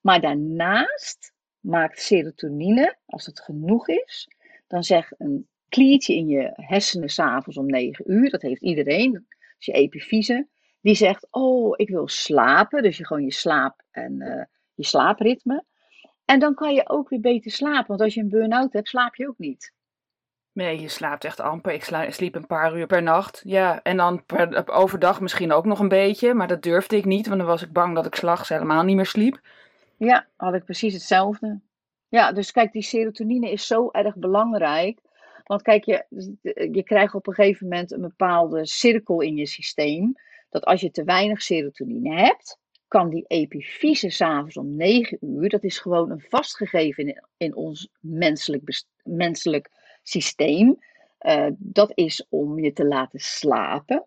Maar 0.00 0.20
daarnaast 0.20 1.32
maakt 1.60 2.00
serotonine, 2.00 2.96
als 3.06 3.26
het 3.26 3.40
genoeg 3.40 3.88
is, 3.88 4.28
dan 4.66 4.82
zegt 4.82 5.14
een 5.18 5.48
kliertje 5.68 6.14
in 6.14 6.26
je 6.26 6.50
hersenen 6.54 7.08
s'avonds 7.08 7.58
om 7.58 7.66
9 7.66 8.12
uur, 8.12 8.30
dat 8.30 8.42
heeft 8.42 8.62
iedereen, 8.62 9.12
dat 9.12 9.22
is 9.58 9.66
je 9.66 9.72
epifyse, 9.72 10.48
die 10.80 10.94
zegt, 10.94 11.26
oh, 11.30 11.72
ik 11.76 11.88
wil 11.88 12.08
slapen, 12.08 12.82
dus 12.82 12.96
je 12.96 13.06
gewoon 13.06 13.24
je 13.24 13.32
slaap 13.32 13.84
en 13.90 14.12
uh, 14.20 14.44
je 14.74 14.84
slaapritme. 14.84 15.64
En 16.24 16.38
dan 16.38 16.54
kan 16.54 16.74
je 16.74 16.88
ook 16.88 17.08
weer 17.08 17.20
beter 17.20 17.50
slapen, 17.50 17.86
want 17.86 18.00
als 18.00 18.14
je 18.14 18.20
een 18.20 18.28
burn-out 18.28 18.72
hebt, 18.72 18.88
slaap 18.88 19.14
je 19.14 19.28
ook 19.28 19.38
niet. 19.38 19.73
Nee, 20.54 20.80
je 20.80 20.88
slaapt 20.88 21.24
echt 21.24 21.40
amper. 21.40 21.72
Ik 21.72 21.84
sliep 22.08 22.34
een 22.34 22.46
paar 22.46 22.76
uur 22.76 22.86
per 22.86 23.02
nacht. 23.02 23.42
Ja, 23.44 23.82
en 23.82 23.96
dan 23.96 24.24
per, 24.24 24.68
overdag 24.68 25.20
misschien 25.20 25.52
ook 25.52 25.64
nog 25.64 25.78
een 25.78 25.88
beetje. 25.88 26.34
Maar 26.34 26.48
dat 26.48 26.62
durfde 26.62 26.96
ik 26.96 27.04
niet, 27.04 27.26
want 27.26 27.38
dan 27.38 27.48
was 27.48 27.62
ik 27.62 27.72
bang 27.72 27.94
dat 27.94 28.06
ik 28.06 28.14
s'nachts 28.14 28.48
helemaal 28.48 28.82
niet 28.82 28.96
meer 28.96 29.06
sliep. 29.06 29.40
Ja, 29.96 30.26
had 30.36 30.54
ik 30.54 30.64
precies 30.64 30.92
hetzelfde. 30.92 31.60
Ja, 32.08 32.32
dus 32.32 32.52
kijk, 32.52 32.72
die 32.72 32.82
serotonine 32.82 33.50
is 33.50 33.66
zo 33.66 33.90
erg 33.90 34.16
belangrijk. 34.16 34.98
Want 35.44 35.62
kijk, 35.62 35.84
je, 35.84 36.04
je 36.72 36.82
krijgt 36.82 37.14
op 37.14 37.26
een 37.26 37.34
gegeven 37.34 37.68
moment 37.68 37.92
een 37.92 38.00
bepaalde 38.00 38.66
cirkel 38.66 39.20
in 39.20 39.36
je 39.36 39.46
systeem. 39.46 40.14
Dat 40.50 40.64
als 40.64 40.80
je 40.80 40.90
te 40.90 41.04
weinig 41.04 41.42
serotonine 41.42 42.14
hebt, 42.14 42.58
kan 42.88 43.08
die 43.08 43.24
epifyse 43.26 44.10
s'avonds 44.10 44.56
om 44.56 44.76
9 44.76 45.18
uur, 45.20 45.48
dat 45.48 45.64
is 45.64 45.78
gewoon 45.78 46.10
een 46.10 46.24
vastgegeven 46.28 47.06
in, 47.06 47.22
in 47.36 47.54
ons 47.54 47.88
menselijk, 48.00 48.84
menselijk 49.02 49.70
systeem. 50.08 50.78
Uh, 51.20 51.46
dat 51.58 51.92
is 51.94 52.26
om 52.28 52.58
je 52.58 52.72
te 52.72 52.86
laten 52.86 53.20
slapen. 53.20 54.04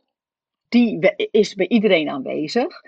Die 0.70 1.16
is 1.32 1.56
bij 1.56 1.68
iedereen 1.68 2.10
aanwezig. 2.10 2.82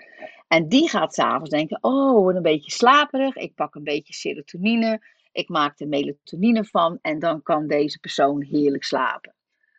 En 0.48 0.68
die 0.68 0.88
gaat 0.88 1.14
s'avonds 1.14 1.50
denken: 1.50 1.78
Oh, 1.80 2.34
een 2.34 2.42
beetje 2.42 2.70
slaperig. 2.70 3.36
Ik 3.36 3.54
pak 3.54 3.74
een 3.74 3.84
beetje 3.84 4.12
serotonine. 4.12 5.00
Ik 5.32 5.48
maak 5.48 5.80
er 5.80 5.88
melatonine 5.88 6.64
van. 6.64 6.98
En 7.02 7.18
dan 7.18 7.42
kan 7.42 7.66
deze 7.66 7.98
persoon 7.98 8.42
heerlijk 8.42 8.84
slapen. 8.84 9.34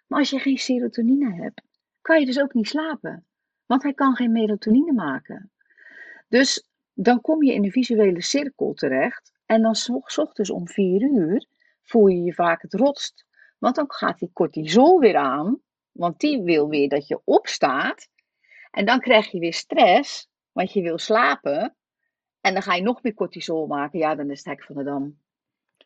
Maar 0.08 0.20
als 0.20 0.30
je 0.30 0.39
geen 0.39 0.58
serotonine 0.58 1.34
hebt, 1.34 1.62
kan 2.02 2.20
je 2.20 2.26
dus 2.26 2.39
ook 2.39 2.54
niet 2.54 2.67
slapen. 2.67 3.26
Want 3.65 3.84
hij 3.84 3.94
kan 3.94 4.15
geen 4.15 4.32
melatonine 4.32 4.94
maken. 4.94 5.52
Dus 6.28 6.67
dan 6.94 7.22
kom 7.22 7.44
je 7.44 7.54
in 7.54 7.62
de 7.62 7.72
visuele 7.72 8.22
cirkel 8.22 8.74
terecht. 8.74 9.32
En 9.46 9.62
dan 9.62 9.76
s 9.76 9.89
ochtends 10.15 10.50
om 10.50 10.67
vier 10.67 11.02
uur 11.02 11.46
voel 11.84 12.08
je 12.08 12.22
je 12.24 12.34
vaak 12.34 12.62
het 12.62 12.74
rotst. 12.74 13.26
Want 13.58 13.76
dan 13.76 13.86
gaat 13.88 14.20
die 14.20 14.32
cortisol 14.34 15.00
weer 15.00 15.15
aan. 15.15 15.62
Want 15.91 16.20
die 16.20 16.41
wil 16.41 16.70
weer 16.70 16.89
dat 16.89 17.08
je 17.08 17.22
opstaat. 17.24 18.10
En 18.72 18.86
dan 18.86 19.00
krijg 19.00 19.32
je 19.32 19.39
weer 19.39 19.54
stress, 19.54 20.30
want 20.52 20.74
je 20.74 20.82
wil 20.82 20.98
slapen. 20.98 21.76
En 22.41 22.54
dan 22.54 22.62
ga 22.62 22.74
je 22.74 22.82
nog 22.82 23.04
meer 23.04 23.13
cortisol 23.13 23.67
maken. 23.67 24.00
Ja, 24.00 24.15
dan 24.15 24.30
is 24.30 24.38
het 24.38 24.48
hek 24.48 24.63
van 24.63 24.76
de 24.76 24.84
dam. 24.84 25.20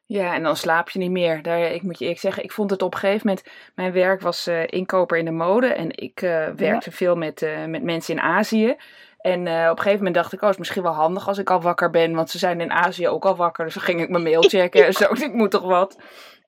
Ja, 0.07 0.33
en 0.33 0.43
dan 0.43 0.55
slaap 0.55 0.89
je 0.89 0.99
niet 0.99 1.11
meer. 1.11 1.41
Daar, 1.41 1.71
ik 1.71 1.81
moet 1.81 1.97
je 1.97 2.03
eerlijk 2.03 2.21
zeggen, 2.21 2.43
ik 2.43 2.51
vond 2.51 2.69
het 2.69 2.81
op 2.81 2.93
een 2.93 2.99
gegeven 2.99 3.27
moment. 3.27 3.47
Mijn 3.75 3.91
werk 3.91 4.21
was 4.21 4.47
uh, 4.47 4.63
inkoper 4.65 5.17
in 5.17 5.25
de 5.25 5.31
mode. 5.31 5.67
En 5.67 5.97
ik 5.97 6.21
uh, 6.21 6.49
werkte 6.49 6.91
veel 6.91 7.15
met, 7.15 7.41
uh, 7.41 7.65
met 7.65 7.83
mensen 7.83 8.15
in 8.15 8.21
Azië. 8.21 8.75
En 9.25 9.39
op 9.41 9.47
een 9.47 9.77
gegeven 9.77 9.97
moment 9.97 10.15
dacht 10.15 10.33
ik, 10.33 10.39
oh, 10.39 10.45
het 10.45 10.53
is 10.53 10.59
misschien 10.59 10.83
wel 10.83 10.91
handig 10.91 11.27
als 11.27 11.37
ik 11.37 11.49
al 11.49 11.61
wakker 11.61 11.89
ben. 11.89 12.13
Want 12.13 12.29
ze 12.29 12.37
zijn 12.37 12.61
in 12.61 12.71
Azië 12.71 13.07
ook 13.07 13.25
al 13.25 13.35
wakker. 13.35 13.65
Dus 13.65 13.73
dan 13.73 13.83
ging 13.83 14.01
ik 14.01 14.09
mijn 14.09 14.23
mail 14.23 14.41
checken 14.41 14.85
en 14.85 14.93
zo. 14.93 15.13
Ik 15.25 15.33
moet 15.33 15.51
toch 15.51 15.63
wat. 15.63 15.97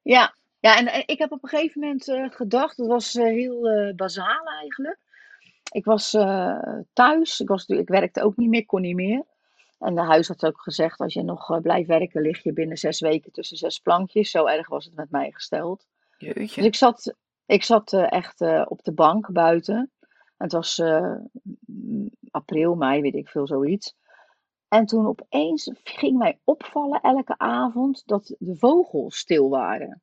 Ja, 0.04 0.34
ja 0.60 0.78
en 0.78 1.04
ik 1.06 1.18
heb 1.18 1.32
op 1.32 1.44
een 1.44 1.50
gegeven 1.50 1.82
moment 1.82 2.34
gedacht, 2.36 2.78
dat 2.78 2.88
was 2.88 3.13
heel 3.13 3.94
bazaal 3.96 4.46
eigenlijk. 4.62 4.98
Ik 5.72 5.86
was 5.86 6.10
thuis, 6.94 7.40
ik, 7.40 7.48
was, 7.48 7.66
ik 7.66 7.88
werkte 7.88 8.24
ook 8.24 8.38
niet 8.38 8.50
meer, 8.50 8.66
kon 8.66 8.82
niet 8.82 8.96
meer. 8.96 9.24
En 9.80 9.96
de 9.96 10.02
huis 10.02 10.28
had 10.28 10.46
ook 10.46 10.62
gezegd, 10.62 11.00
als 11.00 11.13
je 11.13 11.24
nog 11.24 11.62
blijft 11.62 11.88
werken, 11.88 12.22
lig 12.22 12.44
je 12.44 12.54
binnen 12.54 12.78
zes 12.78 13.00
weken 13.00 13.32
tussen 13.32 13.58
zes 13.58 13.80
plankjes. 13.80 14.32
Zo 14.32 14.46
erg 14.46 14.68
was 14.68 14.86
het 14.86 14.96
met 14.96 15.12
mij 15.12 15.32
gesteld. 15.32 15.86
Jeetje. 16.18 16.56
Dus 16.56 16.66
ik 16.66 16.76
zat, 16.76 17.13
ik 17.46 17.63
zat 17.63 17.94
echt 17.94 18.42
op 18.68 18.84
de 18.84 18.94
bank 18.94 19.32
buiten. 19.32 19.92
Het 20.38 20.52
was 20.52 20.82
april, 22.32 22.76
mei, 22.76 23.02
weet 23.02 23.15
ik 23.15 23.30
veel, 23.30 23.47
zoiets. 23.47 23.95
En 24.67 24.86
toen 24.86 25.08
opeens 25.08 25.71
ging 25.84 26.17
mij 26.17 26.39
opvallen 26.43 27.02
elke 27.02 27.38
avond 27.38 28.04
dat 28.06 28.36
de 28.39 28.56
vogels 28.56 29.17
stil 29.17 29.50
waren. 29.50 30.02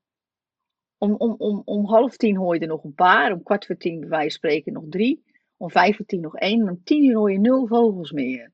Om, 0.98 1.14
om, 1.14 1.34
om, 1.38 1.62
om 1.64 1.86
half 1.86 2.16
tien 2.16 2.36
hoor 2.36 2.54
je 2.54 2.60
er 2.60 2.66
nog 2.66 2.84
een 2.84 2.94
paar, 2.94 3.32
om 3.32 3.42
kwart 3.42 3.66
voor 3.66 3.76
tien 3.76 4.00
bij 4.00 4.08
wijze 4.08 4.22
van 4.22 4.30
spreken 4.30 4.72
nog 4.72 4.84
drie, 4.88 5.24
om 5.56 5.70
vijf 5.70 5.96
voor 5.96 6.06
tien 6.06 6.20
nog 6.20 6.36
één, 6.36 6.60
en 6.60 6.68
om 6.68 6.84
tien 6.84 7.04
uur 7.04 7.16
hoor 7.16 7.32
je 7.32 7.38
nul 7.38 7.66
vogels 7.66 8.12
meer. 8.12 8.52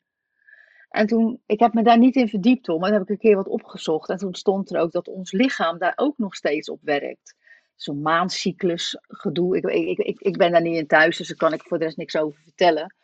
En 0.90 1.06
toen, 1.06 1.42
ik 1.46 1.60
heb 1.60 1.74
me 1.74 1.82
daar 1.82 1.98
niet 1.98 2.16
in 2.16 2.28
verdiept 2.28 2.68
maar 2.68 2.78
dan 2.78 2.92
heb 2.92 3.02
ik 3.02 3.08
een 3.08 3.18
keer 3.18 3.36
wat 3.36 3.48
opgezocht. 3.48 4.08
En 4.08 4.16
toen 4.16 4.34
stond 4.34 4.74
er 4.74 4.80
ook 4.80 4.92
dat 4.92 5.08
ons 5.08 5.32
lichaam 5.32 5.78
daar 5.78 5.92
ook 5.96 6.18
nog 6.18 6.34
steeds 6.34 6.70
op 6.70 6.78
werkt. 6.82 7.36
Zo'n 7.82 8.02
maancyclus 8.02 8.98
gedoe. 9.08 9.56
Ik, 9.56 9.64
ik, 9.64 9.98
ik, 9.98 10.20
ik 10.20 10.36
ben 10.36 10.52
daar 10.52 10.62
niet 10.62 10.76
in 10.76 10.86
thuis, 10.86 11.16
dus 11.16 11.28
daar 11.28 11.36
kan 11.36 11.52
ik 11.52 11.62
voor 11.62 11.78
de 11.78 11.84
rest 11.84 11.96
niks 11.96 12.16
over 12.16 12.40
vertellen. 12.42 12.94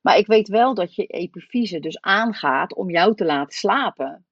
Maar 0.00 0.16
ik 0.16 0.26
weet 0.26 0.48
wel 0.48 0.74
dat 0.74 0.94
je 0.94 1.06
epifyse 1.06 1.80
dus 1.80 2.00
aangaat 2.00 2.74
om 2.74 2.90
jou 2.90 3.14
te 3.14 3.24
laten 3.24 3.56
slapen. 3.56 4.26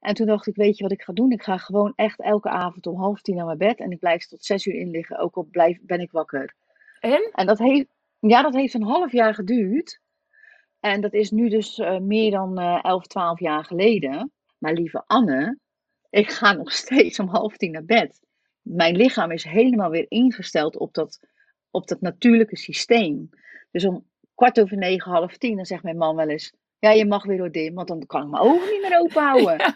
En 0.00 0.14
toen 0.14 0.26
dacht 0.26 0.46
ik, 0.46 0.56
weet 0.56 0.76
je 0.76 0.82
wat 0.82 0.92
ik 0.92 1.02
ga 1.02 1.12
doen? 1.12 1.30
Ik 1.30 1.42
ga 1.42 1.56
gewoon 1.56 1.92
echt 1.96 2.20
elke 2.20 2.48
avond 2.48 2.86
om 2.86 2.96
half 2.96 3.20
tien 3.20 3.36
naar 3.36 3.44
mijn 3.44 3.58
bed. 3.58 3.78
En 3.78 3.90
ik 3.90 3.98
blijf 3.98 4.26
tot 4.26 4.44
zes 4.44 4.66
uur 4.66 4.74
in 4.74 4.90
liggen, 4.90 5.18
ook 5.18 5.36
al 5.36 5.48
blijf, 5.50 5.78
ben 5.82 6.00
ik 6.00 6.10
wakker. 6.10 6.54
En? 7.00 7.30
En 7.32 7.46
dat 7.46 7.58
heeft, 7.58 7.86
ja, 8.18 8.42
dat 8.42 8.54
heeft 8.54 8.74
een 8.74 8.82
half 8.82 9.12
jaar 9.12 9.34
geduurd. 9.34 10.00
En 10.80 11.00
dat 11.00 11.12
is 11.12 11.30
nu 11.30 11.48
dus 11.48 11.78
uh, 11.78 11.98
meer 11.98 12.30
dan 12.30 12.60
uh, 12.60 12.78
11, 12.82 13.06
12 13.06 13.40
jaar 13.40 13.64
geleden. 13.64 14.32
Maar 14.58 14.72
lieve 14.72 15.02
Anne, 15.06 15.58
ik 16.10 16.30
ga 16.30 16.52
nog 16.52 16.72
steeds 16.82 17.18
om 17.18 17.28
half 17.28 17.56
tien 17.56 17.70
naar 17.70 17.84
bed. 17.84 18.20
Mijn 18.62 18.96
lichaam 18.96 19.30
is 19.30 19.44
helemaal 19.44 19.90
weer 19.90 20.06
ingesteld 20.08 20.76
op 20.76 20.94
dat, 20.94 21.20
op 21.70 21.88
dat 21.88 22.00
natuurlijke 22.00 22.56
systeem. 22.56 23.30
Dus 23.70 23.84
om 23.84 24.06
kwart 24.34 24.60
over 24.60 24.76
negen, 24.76 25.12
half 25.12 25.36
tien, 25.36 25.56
dan 25.56 25.66
zegt 25.66 25.82
mijn 25.82 25.96
man 25.96 26.16
wel 26.16 26.28
eens... 26.28 26.52
Ja, 26.78 26.90
je 26.90 27.06
mag 27.06 27.24
weer 27.24 27.38
door 27.38 27.50
dim, 27.50 27.74
want 27.74 27.88
dan 27.88 28.06
kan 28.06 28.22
ik 28.22 28.30
mijn 28.30 28.42
ogen 28.42 28.70
niet 28.70 28.88
meer 28.88 28.98
open 28.98 29.22
houden. 29.22 29.56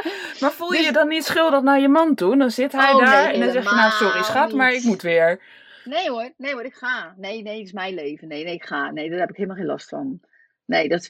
maar 0.40 0.52
voel 0.52 0.72
je 0.72 0.78
dus... 0.78 0.86
je 0.86 0.92
dan 0.92 1.08
niet 1.08 1.24
schuldig 1.24 1.62
naar 1.62 1.80
je 1.80 1.88
man 1.88 2.14
toe? 2.14 2.36
Dan 2.36 2.50
zit 2.50 2.72
hij 2.72 2.92
oh, 2.92 2.98
daar 2.98 3.24
nee, 3.24 3.34
en 3.34 3.40
dan 3.40 3.50
zeg 3.50 3.70
je, 3.70 3.76
nou 3.76 3.90
sorry 3.90 4.22
schat, 4.22 4.46
niet. 4.46 4.56
maar 4.56 4.72
ik 4.72 4.82
moet 4.82 5.02
weer. 5.02 5.42
Nee 5.84 6.10
hoor, 6.10 6.32
nee 6.36 6.52
hoor, 6.52 6.64
ik 6.64 6.74
ga. 6.74 7.14
Nee, 7.16 7.42
nee, 7.42 7.56
het 7.56 7.66
is 7.66 7.72
mijn 7.72 7.94
leven. 7.94 8.28
Nee, 8.28 8.44
nee, 8.44 8.54
ik 8.54 8.64
ga. 8.64 8.90
Nee, 8.90 9.10
daar 9.10 9.18
heb 9.18 9.30
ik 9.30 9.36
helemaal 9.36 9.56
geen 9.56 9.66
last 9.66 9.88
van. 9.88 10.20
Nee, 10.64 10.88
dat, 10.88 11.08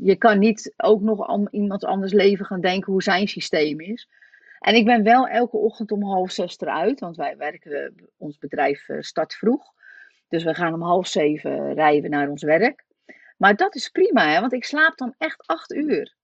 je 0.00 0.16
kan 0.18 0.38
niet 0.38 0.72
ook 0.76 1.00
nog 1.00 1.48
iemand 1.50 1.84
anders 1.84 2.12
leven 2.12 2.46
gaan 2.46 2.60
denken 2.60 2.92
hoe 2.92 3.02
zijn 3.02 3.28
systeem 3.28 3.80
is. 3.80 4.08
En 4.60 4.74
ik 4.74 4.84
ben 4.84 5.02
wel 5.02 5.26
elke 5.28 5.56
ochtend 5.56 5.92
om 5.92 6.02
half 6.02 6.30
zes 6.30 6.60
eruit, 6.60 7.00
want 7.00 7.16
wij 7.16 7.36
werken, 7.36 7.94
ons 8.16 8.38
bedrijf 8.38 8.88
eh, 8.88 9.00
start 9.00 9.34
vroeg. 9.34 9.72
Dus 10.28 10.44
we 10.44 10.54
gaan 10.54 10.74
om 10.74 10.82
half 10.82 11.06
zeven 11.06 11.74
rijden 11.74 12.10
naar 12.10 12.28
ons 12.28 12.42
werk. 12.42 12.84
Maar 13.36 13.56
dat 13.56 13.74
is 13.74 13.88
prima, 13.88 14.28
hè, 14.28 14.40
want 14.40 14.52
ik 14.52 14.64
slaap 14.64 14.96
dan 14.96 15.14
echt 15.18 15.46
acht 15.46 15.72
uur. 15.72 16.14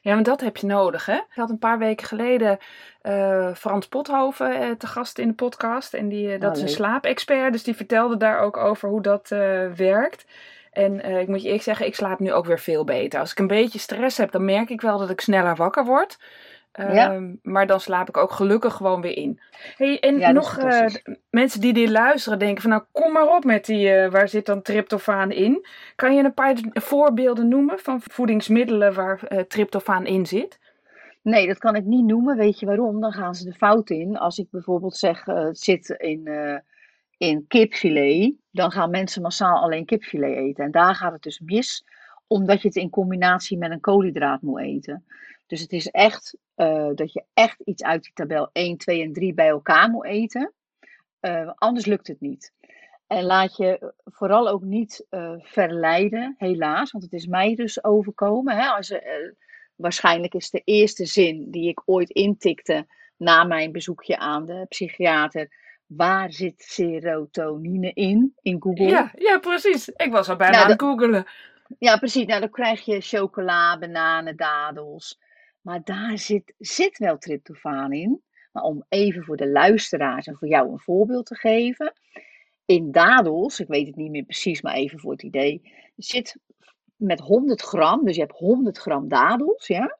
Ja, 0.00 0.14
want 0.14 0.26
dat 0.26 0.40
heb 0.40 0.56
je 0.56 0.66
nodig, 0.66 1.06
hè? 1.06 1.14
Ik 1.14 1.34
had 1.34 1.50
een 1.50 1.58
paar 1.58 1.78
weken 1.78 2.06
geleden 2.06 2.58
uh, 3.02 3.54
Frans 3.54 3.88
Pothoven 3.88 4.62
uh, 4.62 4.70
te 4.70 4.86
gast 4.86 5.18
in 5.18 5.28
de 5.28 5.34
podcast. 5.34 5.94
En 5.94 6.08
die, 6.08 6.34
uh, 6.34 6.40
dat 6.40 6.50
oh, 6.50 6.56
is 6.56 6.62
een 6.62 6.68
slaapexpert, 6.68 7.52
dus 7.52 7.62
die 7.62 7.76
vertelde 7.76 8.16
daar 8.16 8.40
ook 8.40 8.56
over 8.56 8.88
hoe 8.88 9.02
dat 9.02 9.28
werkt. 9.76 10.24
En 10.70 11.20
ik 11.20 11.28
moet 11.28 11.40
je 11.40 11.46
eerlijk 11.46 11.62
zeggen, 11.62 11.86
ik 11.86 11.94
slaap 11.94 12.18
nu 12.18 12.32
ook 12.32 12.46
weer 12.46 12.58
veel 12.58 12.84
beter. 12.84 13.20
Als 13.20 13.30
ik 13.30 13.38
een 13.38 13.46
beetje 13.46 13.78
stress 13.78 14.18
heb, 14.18 14.30
dan 14.30 14.44
merk 14.44 14.70
ik 14.70 14.80
wel 14.80 14.98
dat 14.98 15.10
ik 15.10 15.20
sneller 15.20 15.56
wakker 15.56 15.84
word. 15.84 16.18
Ja. 16.72 17.12
Ehm, 17.12 17.34
maar 17.42 17.66
dan 17.66 17.80
slaap 17.80 18.08
ik 18.08 18.16
ook 18.16 18.32
gelukkig 18.32 18.74
gewoon 18.74 19.00
weer 19.00 19.16
in. 19.16 19.40
Hey, 19.76 20.00
en 20.00 20.34
nog 20.34 20.58
uh, 20.58 20.86
mensen 21.30 21.60
die 21.60 21.72
dit 21.72 21.88
luisteren 21.88 22.38
denken 22.38 22.62
van 22.62 22.70
nou 22.70 22.82
kom 22.92 23.12
maar 23.12 23.36
op 23.36 23.44
met 23.44 23.64
die, 23.64 23.88
uh, 23.88 24.10
waar 24.10 24.28
zit 24.28 24.46
dan 24.46 24.62
tryptofaan 24.62 25.30
in? 25.30 25.66
Kan 25.96 26.14
je 26.14 26.22
een 26.22 26.34
paar 26.34 26.56
voorbeelden 26.72 27.48
noemen 27.48 27.78
van 27.78 28.00
voedingsmiddelen 28.02 28.94
waar 28.94 29.20
uh, 29.28 29.38
tryptofaan 29.38 30.06
in 30.06 30.26
zit? 30.26 30.58
Nee, 31.22 31.46
dat 31.46 31.58
kan 31.58 31.74
ik 31.74 31.84
niet 31.84 32.04
noemen. 32.04 32.36
Weet 32.36 32.58
je 32.58 32.66
waarom? 32.66 33.00
Dan 33.00 33.12
gaan 33.12 33.34
ze 33.34 33.44
de 33.44 33.52
fout 33.52 33.90
in. 33.90 34.18
Als 34.18 34.38
ik 34.38 34.46
bijvoorbeeld 34.50 34.96
zeg 34.96 35.24
het 35.24 35.58
zit 35.58 35.88
in, 35.88 36.28
in 37.16 37.44
kipfilet, 37.48 38.34
dan 38.50 38.70
gaan 38.70 38.90
mensen 38.90 39.22
massaal 39.22 39.62
alleen 39.62 39.84
kipfilet 39.84 40.36
eten. 40.36 40.64
En 40.64 40.70
daar 40.70 40.94
gaat 40.94 41.12
het 41.12 41.22
dus 41.22 41.40
mis, 41.40 41.84
omdat 42.26 42.62
je 42.62 42.68
het 42.68 42.76
in 42.76 42.90
combinatie 42.90 43.58
met 43.58 43.70
een 43.70 43.80
koolhydraat 43.80 44.42
moet 44.42 44.60
eten. 44.60 45.04
Dus 45.52 45.60
het 45.60 45.72
is 45.72 45.86
echt 45.86 46.36
uh, 46.56 46.90
dat 46.94 47.12
je 47.12 47.24
echt 47.34 47.60
iets 47.60 47.82
uit 47.82 48.02
die 48.02 48.12
tabel 48.14 48.50
1, 48.52 48.76
2 48.76 49.02
en 49.02 49.12
3 49.12 49.34
bij 49.34 49.48
elkaar 49.48 49.90
moet 49.90 50.04
eten. 50.04 50.52
Uh, 51.20 51.50
anders 51.54 51.86
lukt 51.86 52.06
het 52.06 52.20
niet. 52.20 52.52
En 53.06 53.24
laat 53.24 53.56
je 53.56 53.92
vooral 54.04 54.48
ook 54.48 54.62
niet 54.62 55.06
uh, 55.10 55.32
verleiden, 55.38 56.34
helaas, 56.38 56.90
want 56.90 57.04
het 57.04 57.12
is 57.12 57.26
mij 57.26 57.54
dus 57.54 57.84
overkomen. 57.84 58.56
Hè, 58.56 58.68
als, 58.68 58.94
waarschijnlijk 59.76 60.34
is 60.34 60.50
de 60.50 60.62
eerste 60.64 61.06
zin 61.06 61.50
die 61.50 61.68
ik 61.68 61.82
ooit 61.84 62.10
intikte 62.10 62.86
na 63.16 63.44
mijn 63.44 63.72
bezoekje 63.72 64.18
aan 64.18 64.46
de 64.46 64.66
psychiater. 64.68 65.50
Waar 65.86 66.32
zit 66.32 66.62
serotonine 66.62 67.92
in, 67.92 68.34
in 68.42 68.62
Google? 68.62 68.88
Ja, 68.88 69.12
ja 69.14 69.38
precies. 69.38 69.88
Ik 69.88 70.12
was 70.12 70.28
al 70.28 70.36
bijna 70.36 70.52
nou, 70.52 70.64
aan 70.64 70.70
het 70.70 70.82
googelen. 70.82 71.26
Ja, 71.78 71.96
precies. 71.96 72.26
Nou, 72.26 72.40
dan 72.40 72.50
krijg 72.50 72.84
je 72.84 73.00
chocola, 73.00 73.78
bananen, 73.78 74.36
dadels. 74.36 75.20
Maar 75.62 75.80
daar 75.84 76.18
zit, 76.18 76.54
zit 76.58 76.98
wel 76.98 77.18
tryptofaan 77.18 77.92
in. 77.92 78.22
Maar 78.52 78.62
om 78.62 78.84
even 78.88 79.24
voor 79.24 79.36
de 79.36 79.48
luisteraars 79.48 80.26
en 80.26 80.36
voor 80.36 80.48
jou 80.48 80.70
een 80.70 80.80
voorbeeld 80.80 81.26
te 81.26 81.34
geven. 81.34 81.92
In 82.64 82.90
dadels, 82.90 83.60
ik 83.60 83.68
weet 83.68 83.86
het 83.86 83.96
niet 83.96 84.10
meer 84.10 84.24
precies, 84.24 84.62
maar 84.62 84.74
even 84.74 84.98
voor 84.98 85.12
het 85.12 85.22
idee. 85.22 85.72
Zit 85.96 86.36
met 86.96 87.20
100 87.20 87.62
gram, 87.62 88.04
dus 88.04 88.14
je 88.14 88.20
hebt 88.20 88.38
100 88.38 88.78
gram 88.78 89.08
dadels, 89.08 89.66
ja. 89.66 89.98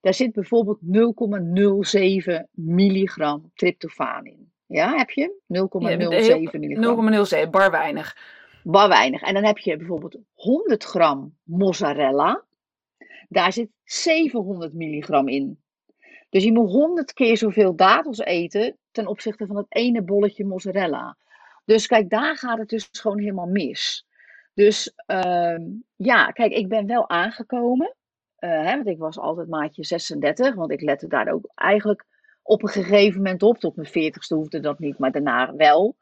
Daar 0.00 0.14
zit 0.14 0.32
bijvoorbeeld 0.32 0.78
0,07 0.80 2.44
milligram 2.50 3.50
tryptofaan 3.54 4.24
in. 4.24 4.52
Ja, 4.66 4.96
heb 4.96 5.10
je? 5.10 5.40
0,07 5.40 6.58
milligram. 6.60 7.24
0,07, 7.46 7.50
bar 7.50 7.70
weinig. 7.70 8.16
Bar 8.62 8.88
weinig. 8.88 9.22
En 9.22 9.34
dan 9.34 9.44
heb 9.44 9.58
je 9.58 9.76
bijvoorbeeld 9.76 10.18
100 10.34 10.84
gram 10.84 11.36
mozzarella. 11.42 12.44
Daar 13.28 13.52
zit 13.52 13.70
700 13.84 14.72
milligram 14.72 15.28
in. 15.28 15.58
Dus 16.30 16.44
je 16.44 16.52
moet 16.52 16.70
100 16.70 17.12
keer 17.12 17.36
zoveel 17.36 17.76
dadels 17.76 18.18
eten 18.18 18.76
ten 18.90 19.06
opzichte 19.06 19.46
van 19.46 19.56
het 19.56 19.66
ene 19.68 20.02
bolletje 20.02 20.44
mozzarella. 20.44 21.16
Dus 21.64 21.86
kijk, 21.86 22.10
daar 22.10 22.36
gaat 22.36 22.58
het 22.58 22.68
dus 22.68 22.88
gewoon 22.92 23.18
helemaal 23.18 23.46
mis. 23.46 24.06
Dus 24.54 24.94
uh, 25.06 25.58
ja, 25.96 26.30
kijk, 26.30 26.52
ik 26.52 26.68
ben 26.68 26.86
wel 26.86 27.08
aangekomen. 27.08 27.94
Uh, 28.38 28.50
hè, 28.50 28.74
want 28.74 28.86
ik 28.86 28.98
was 28.98 29.18
altijd 29.18 29.48
maatje 29.48 29.84
36. 29.84 30.54
Want 30.54 30.70
ik 30.70 30.80
lette 30.80 31.06
daar 31.06 31.32
ook 31.32 31.50
eigenlijk 31.54 32.04
op 32.42 32.62
een 32.62 32.68
gegeven 32.68 33.22
moment 33.22 33.42
op. 33.42 33.58
Tot 33.58 33.76
mijn 33.76 33.88
40ste 33.88 34.36
hoefde 34.36 34.60
dat 34.60 34.78
niet, 34.78 34.98
maar 34.98 35.12
daarna 35.12 35.54
wel. 35.54 35.96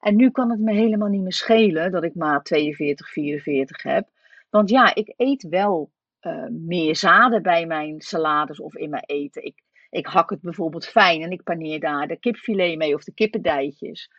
En 0.00 0.16
nu 0.16 0.30
kan 0.30 0.50
het 0.50 0.60
me 0.60 0.72
helemaal 0.72 1.08
niet 1.08 1.22
meer 1.22 1.32
schelen 1.32 1.90
dat 1.90 2.04
ik 2.04 2.14
maat 2.14 2.44
42, 2.44 3.08
44 3.08 3.82
heb. 3.82 4.08
Want 4.50 4.70
ja, 4.70 4.94
ik 4.94 5.14
eet 5.16 5.48
wel 5.48 5.90
uh, 6.24 6.46
meer 6.50 6.96
zaden 6.96 7.42
bij 7.42 7.66
mijn 7.66 8.00
salades 8.00 8.60
of 8.60 8.76
in 8.76 8.90
mijn 8.90 9.04
eten. 9.06 9.44
Ik, 9.44 9.62
ik 9.90 10.06
hak 10.06 10.30
het 10.30 10.40
bijvoorbeeld 10.40 10.86
fijn 10.86 11.22
en 11.22 11.30
ik 11.30 11.42
paneer 11.42 11.80
daar 11.80 12.06
de 12.06 12.16
kipfilet 12.16 12.76
mee 12.76 12.94
of 12.94 13.04
de 13.04 13.14
kippendijtjes. 13.14 14.10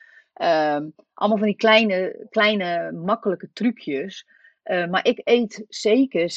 Um, 0.42 0.94
allemaal 1.14 1.38
van 1.38 1.48
die 1.48 1.56
kleine, 1.56 2.28
kleine 2.30 2.92
makkelijke 2.92 3.50
trucjes. 3.54 4.28
Uh, 4.66 4.88
maar 4.88 5.06
ik 5.06 5.22
eet 5.24 5.66
zeker 5.70 6.30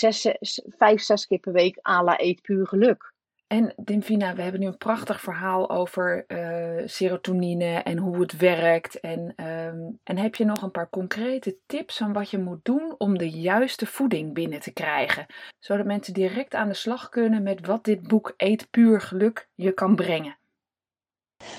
vijf, 0.77 1.01
zes 1.01 1.27
keer 1.27 1.39
per 1.39 1.53
week 1.53 1.79
à 1.89 2.03
la 2.03 2.21
eet 2.21 2.43
puur 2.43 2.67
geluk. 2.67 3.15
En 3.49 3.73
Dimfina, 3.77 4.35
we 4.35 4.43
hebben 4.43 4.61
nu 4.61 4.67
een 4.67 4.77
prachtig 4.77 5.21
verhaal 5.21 5.71
over 5.71 6.25
uh, 6.29 6.83
serotonine 6.87 7.75
en 7.75 7.99
hoe 7.99 8.21
het 8.21 8.37
werkt. 8.37 9.01
En, 9.01 9.21
um, 9.47 9.99
en 10.05 10.19
heb 10.19 10.35
je 10.35 10.45
nog 10.45 10.63
een 10.63 10.71
paar 10.71 10.89
concrete 10.91 11.59
tips 11.67 11.97
van 11.97 12.13
wat 12.13 12.31
je 12.31 12.39
moet 12.39 12.65
doen 12.65 12.95
om 12.99 13.19
de 13.19 13.31
juiste 13.31 13.87
voeding 13.87 14.35
binnen 14.35 14.61
te 14.61 14.73
krijgen? 14.73 15.27
Zodat 15.59 15.87
mensen 15.87 16.15
direct 16.15 16.55
aan 16.55 16.69
de 16.69 16.75
slag 16.75 17.09
kunnen 17.09 17.43
met 17.43 17.67
wat 17.67 17.85
dit 17.85 18.09
boek 18.09 18.35
Eet 18.37 18.71
Puur 18.71 19.01
Geluk 19.01 19.49
je 19.55 19.73
kan 19.73 19.97
brengen. 19.97 20.39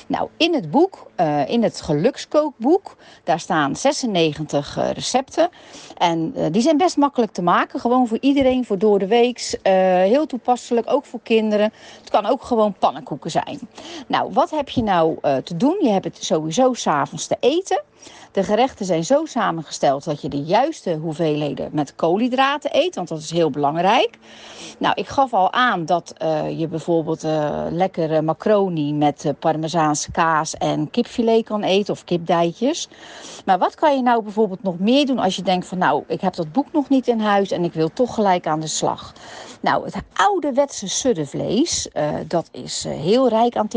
Nou, 0.07 0.29
in 0.37 0.53
het 0.53 0.71
boek, 0.71 1.11
uh, 1.17 1.49
in 1.49 1.63
het 1.63 1.81
gelukskookboek, 1.81 2.95
daar 3.23 3.39
staan 3.39 3.75
96 3.75 4.77
uh, 4.77 4.91
recepten. 4.91 5.49
En 5.97 6.33
uh, 6.35 6.45
die 6.51 6.61
zijn 6.61 6.77
best 6.77 6.97
makkelijk 6.97 7.31
te 7.31 7.41
maken. 7.41 7.79
Gewoon 7.79 8.07
voor 8.07 8.17
iedereen, 8.21 8.65
voor 8.65 8.77
door 8.77 8.99
de 8.99 9.07
weeks. 9.07 9.55
heel 9.63 10.25
toepasselijk, 10.25 10.91
ook 10.91 11.05
voor 11.05 11.19
kinderen. 11.23 11.73
Het 11.99 12.09
kan 12.09 12.25
ook 12.25 12.43
gewoon 12.43 12.75
pannenkoeken 12.79 13.31
zijn. 13.31 13.59
Nou, 14.07 14.33
wat 14.33 14.49
heb 14.49 14.69
je 14.69 14.83
nou 14.83 15.17
te 15.43 15.57
doen? 15.57 15.77
Je 15.81 15.89
hebt 15.89 16.05
het 16.05 16.23
sowieso 16.23 16.73
s'avonds 16.73 17.27
te 17.27 17.37
eten. 17.39 17.83
De 18.31 18.43
gerechten 18.43 18.85
zijn 18.85 19.05
zo 19.05 19.25
samengesteld 19.25 20.03
dat 20.03 20.21
je 20.21 20.29
de 20.29 20.41
juiste 20.43 20.95
hoeveelheden 20.95 21.69
met 21.71 21.95
koolhydraten 21.95 22.69
eet, 22.73 22.95
want 22.95 23.07
dat 23.07 23.19
is 23.19 23.31
heel 23.31 23.49
belangrijk. 23.49 24.17
Nou, 24.77 24.93
ik 24.95 25.07
gaf 25.07 25.33
al 25.33 25.53
aan 25.53 25.85
dat 25.85 26.13
je 26.57 26.67
bijvoorbeeld 26.69 27.23
lekkere 27.71 28.21
macaroni 28.21 28.93
met 28.93 29.25
uh, 29.25 29.31
kaas 30.11 30.57
en 30.57 30.89
kipfilet 30.89 31.45
kan 31.45 31.63
eten 31.63 31.93
of 31.93 32.03
kipdijtjes. 32.03 32.89
Maar 33.45 33.57
wat 33.57 33.75
kan 33.75 33.95
je 33.95 34.01
nou 34.01 34.23
bijvoorbeeld 34.23 34.63
nog 34.63 34.79
meer 34.79 35.05
doen 35.05 35.19
als 35.19 35.35
je 35.35 35.41
denkt 35.41 35.65
van 35.65 35.77
nou, 35.77 36.03
ik 36.07 36.21
heb 36.21 36.35
dat 36.35 36.51
boek 36.51 36.71
nog 36.71 36.89
niet 36.89 37.07
in 37.07 37.19
huis 37.19 37.51
en 37.51 37.63
ik 37.63 37.73
wil 37.73 37.93
toch 37.93 38.13
gelijk 38.13 38.47
aan 38.47 38.59
de 38.59 38.67
slag? 38.67 39.13
Nou, 39.61 39.85
het 39.85 39.95
ouderwetse 40.13 40.87
suddevlees, 40.87 41.89
uh, 41.93 42.09
dat 42.27 42.49
is 42.51 42.85
uh, 42.85 42.93
heel 42.93 43.29
rijk 43.29 43.57
aan 43.57 43.67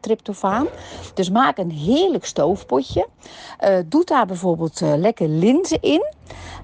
tryptofaan. 0.00 0.66
Dus 1.14 1.30
maak 1.30 1.58
een 1.58 1.70
heerlijk 1.70 2.24
stoofpotje. 2.24 3.06
Uh, 3.64 3.78
doe 3.86 4.04
daar 4.04 4.26
bijvoorbeeld 4.26 4.80
lekker 4.80 5.28
linzen 5.28 5.80
in. 5.80 6.04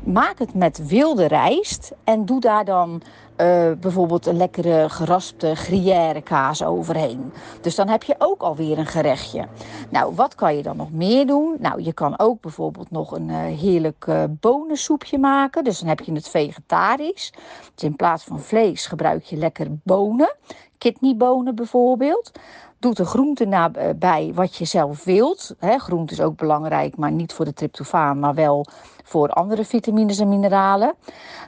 Maak 0.05 0.39
het 0.39 0.55
met 0.55 0.87
wilde 0.87 1.27
rijst 1.27 1.93
en 2.05 2.25
doe 2.25 2.41
daar 2.41 2.65
dan 2.65 3.03
uh, 3.39 3.73
bijvoorbeeld 3.81 4.27
een 4.27 4.37
lekkere 4.37 4.89
geraspte 4.89 5.55
gruyère 5.55 6.21
kaas 6.21 6.63
overheen. 6.65 7.33
Dus 7.61 7.75
dan 7.75 7.89
heb 7.89 8.03
je 8.03 8.15
ook 8.19 8.43
alweer 8.43 8.79
een 8.79 8.87
gerechtje. 8.87 9.47
Nou, 9.91 10.15
wat 10.15 10.35
kan 10.35 10.57
je 10.57 10.63
dan 10.63 10.77
nog 10.77 10.93
meer 10.93 11.27
doen? 11.27 11.57
Nou, 11.59 11.83
je 11.83 11.93
kan 11.93 12.19
ook 12.19 12.41
bijvoorbeeld 12.41 12.91
nog 12.91 13.13
een 13.13 13.29
uh, 13.29 13.37
heerlijk 13.37 14.07
uh, 14.09 14.25
bonensoepje 14.29 15.19
maken. 15.19 15.65
Dus 15.65 15.79
dan 15.79 15.89
heb 15.89 16.01
je 16.01 16.13
het 16.13 16.29
vegetarisch. 16.29 17.33
Dus 17.75 17.85
in 17.85 17.97
plaats 17.97 18.25
van 18.25 18.41
vlees 18.41 18.87
gebruik 18.87 19.25
je 19.25 19.37
lekker 19.37 19.67
bonen. 19.83 20.35
Kidneybonen 20.79 21.55
bijvoorbeeld. 21.55 22.33
Doe 22.81 22.95
de 22.95 23.05
groenten 23.05 23.49
nabij 23.49 24.33
wat 24.35 24.57
je 24.57 24.65
zelf 24.65 25.05
wilt. 25.05 25.55
He, 25.59 25.79
groente 25.79 26.13
is 26.13 26.21
ook 26.21 26.37
belangrijk, 26.37 26.97
maar 26.97 27.13
niet 27.13 27.33
voor 27.33 27.45
de 27.45 27.53
tryptofaan, 27.53 28.19
maar 28.19 28.35
wel 28.35 28.67
voor 29.05 29.29
andere 29.29 29.65
vitamines 29.65 30.19
en 30.19 30.29
mineralen. 30.29 30.95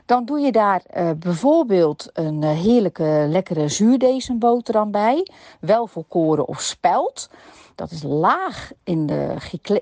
Dan 0.05 0.25
doe 0.25 0.39
je 0.39 0.51
daar 0.51 0.81
uh, 0.95 1.09
bijvoorbeeld 1.17 2.09
een 2.13 2.41
uh, 2.41 2.49
heerlijke, 2.49 3.25
lekkere 3.29 3.67
zuurdezenboterham 3.67 4.91
bij. 4.91 5.27
Wel 5.59 5.87
volkoren 5.87 6.47
of 6.47 6.61
spelt. 6.61 7.29
Dat 7.75 7.91
is 7.91 8.03
laag 8.03 8.71
in 8.83 9.05
de 9.05 9.35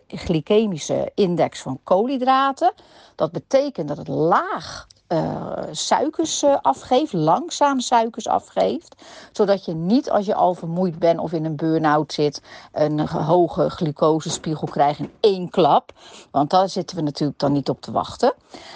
glycemische 0.08 1.12
index 1.16 1.62
van 1.62 1.80
koolhydraten. 1.84 2.74
Dat 3.16 3.32
betekent 3.32 3.88
dat 3.88 3.98
het 3.98 4.08
laag 4.08 4.88
uh, 5.10 5.54
suikers 5.72 6.44
uh, 6.44 6.58
afgeeft, 6.62 7.14
langzaam 7.14 7.80
suikers 7.80 8.28
afgeeft. 8.28 8.96
Zodat 9.32 9.66
je 9.66 9.74
niet 9.74 10.10
als 10.10 10.26
je 10.26 10.36
al 10.36 10.54
vermoeid 10.54 11.00
bent 11.00 11.20
of 11.20 11.32
in 11.32 11.46
een 11.46 11.56
burn-out 11.56 12.14
zit, 12.14 12.42
een 12.72 13.00
hoge 13.08 13.70
glucosespiegel 13.70 14.68
krijgt 14.68 15.00
in 15.00 15.12
één 15.20 15.50
klap. 15.50 15.92
Want 16.32 16.50
daar 16.50 16.70
zitten 16.70 16.96
we 16.96 17.02
natuurlijk 17.02 17.40
dan 17.40 17.52
niet 17.52 17.70
op 17.70 17.82
te 17.82 17.92
wachten. 17.92 18.34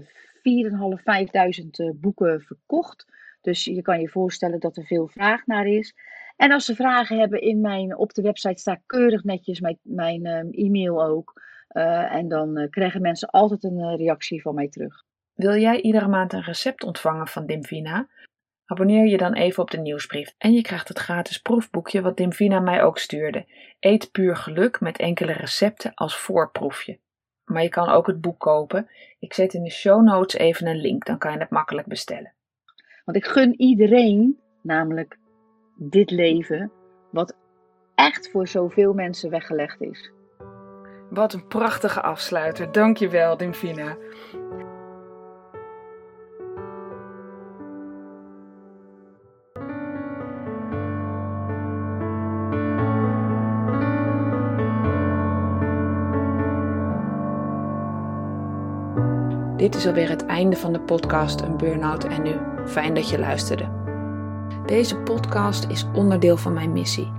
5.000 1.94 1.96
boeken 1.96 2.42
verkocht. 2.42 3.06
Dus 3.42 3.64
je 3.64 3.82
kan 3.82 4.02
je 4.02 4.10
voorstellen 4.10 4.60
dat 4.60 4.78
er 4.78 4.86
veel 4.86 5.08
vraag 5.08 5.46
naar 5.46 5.68
is. 5.68 5.96
En 6.36 6.52
als 6.52 6.66
ze 6.66 6.76
vragen 6.76 7.20
hebben 7.20 7.42
in 7.42 7.62
mijn, 7.62 7.98
op 7.98 8.14
de 8.14 8.22
website 8.22 8.60
staat 8.60 8.82
keurig 8.86 9.24
netjes 9.24 9.60
mijn, 9.60 9.80
mijn 9.82 10.52
e-mail 10.52 11.06
ook. 11.06 11.42
Uh, 11.74 12.16
en 12.16 12.28
dan 12.28 12.60
uh, 12.60 12.70
krijgen 12.70 13.02
mensen 13.02 13.30
altijd 13.30 13.64
een 13.64 13.78
uh, 13.78 13.96
reactie 13.96 14.42
van 14.42 14.56
mij 14.56 14.70
terug. 14.70 15.04
Wil 15.34 15.56
jij 15.56 15.82
iedere 15.82 16.08
maand 16.08 16.34
een 16.34 16.42
recept 16.42 16.84
ontvangen 16.84 17.28
van 17.28 17.46
Dimvina? 17.46 18.08
Abonneer 18.66 19.06
je 19.06 19.18
dan 19.18 19.34
even 19.34 19.64
op 19.64 19.72
de 19.72 19.78
nieuwsbrief 19.78 20.34
en 20.38 20.54
je 20.54 20.62
krijgt 20.62 20.88
het 20.88 21.00
gratis 21.00 21.38
proefboekje 21.38 22.02
wat 22.02 22.18
Dimvina 22.18 22.60
mij 22.60 22.84
ook 22.84 22.98
stuurde. 22.98 23.46
Eet 23.80 24.12
puur 24.12 24.36
geluk 24.36 24.80
met 24.80 24.98
enkele 24.98 25.32
recepten 25.32 25.94
als 25.94 26.18
voorproefje. 26.18 27.00
Maar 27.46 27.64
je 27.64 27.70
kan 27.70 27.90
ook 27.90 28.08
het 28.08 28.22
boek 28.22 28.40
kopen. 28.40 28.90
Ik 29.20 29.34
zet 29.34 29.54
in 29.54 29.64
de 29.64 29.72
show 29.72 30.04
notes 30.04 30.40
even 30.40 30.68
een 30.68 30.82
link, 30.82 31.06
dan 31.06 31.18
kan 31.18 31.32
je 31.32 31.38
het 31.38 31.50
makkelijk 31.50 31.88
bestellen. 31.88 32.34
Want 33.06 33.18
ik 33.18 33.26
gun 33.26 33.62
iedereen 33.62 34.40
namelijk 34.62 35.18
dit 35.76 36.12
leven 36.12 36.72
wat 37.12 37.36
echt 37.96 38.32
voor 38.32 38.48
zoveel 38.48 38.94
mensen 38.94 39.30
weggelegd 39.30 39.82
is. 39.82 40.12
Wat 41.10 41.34
een 41.34 41.48
prachtige 41.48 42.02
afsluiter. 42.02 42.72
Dankjewel, 42.72 43.38
Dimfina. 43.38 43.98
Dit 59.58 59.76
is 59.76 59.88
alweer 59.88 60.10
het 60.10 60.26
einde 60.26 60.56
van 60.56 60.74
de 60.74 60.80
podcast 60.80 61.42
Een 61.42 61.58
Burnout 61.58 62.04
en 62.04 62.22
Nu. 62.22 62.36
Fijn 62.66 62.94
dat 62.94 63.10
je 63.10 63.20
luisterde. 63.20 63.70
Deze 64.66 64.98
podcast 64.98 65.66
is 65.70 65.86
onderdeel 65.94 66.38
van 66.38 66.54
mijn 66.54 66.72
missie. 66.72 67.19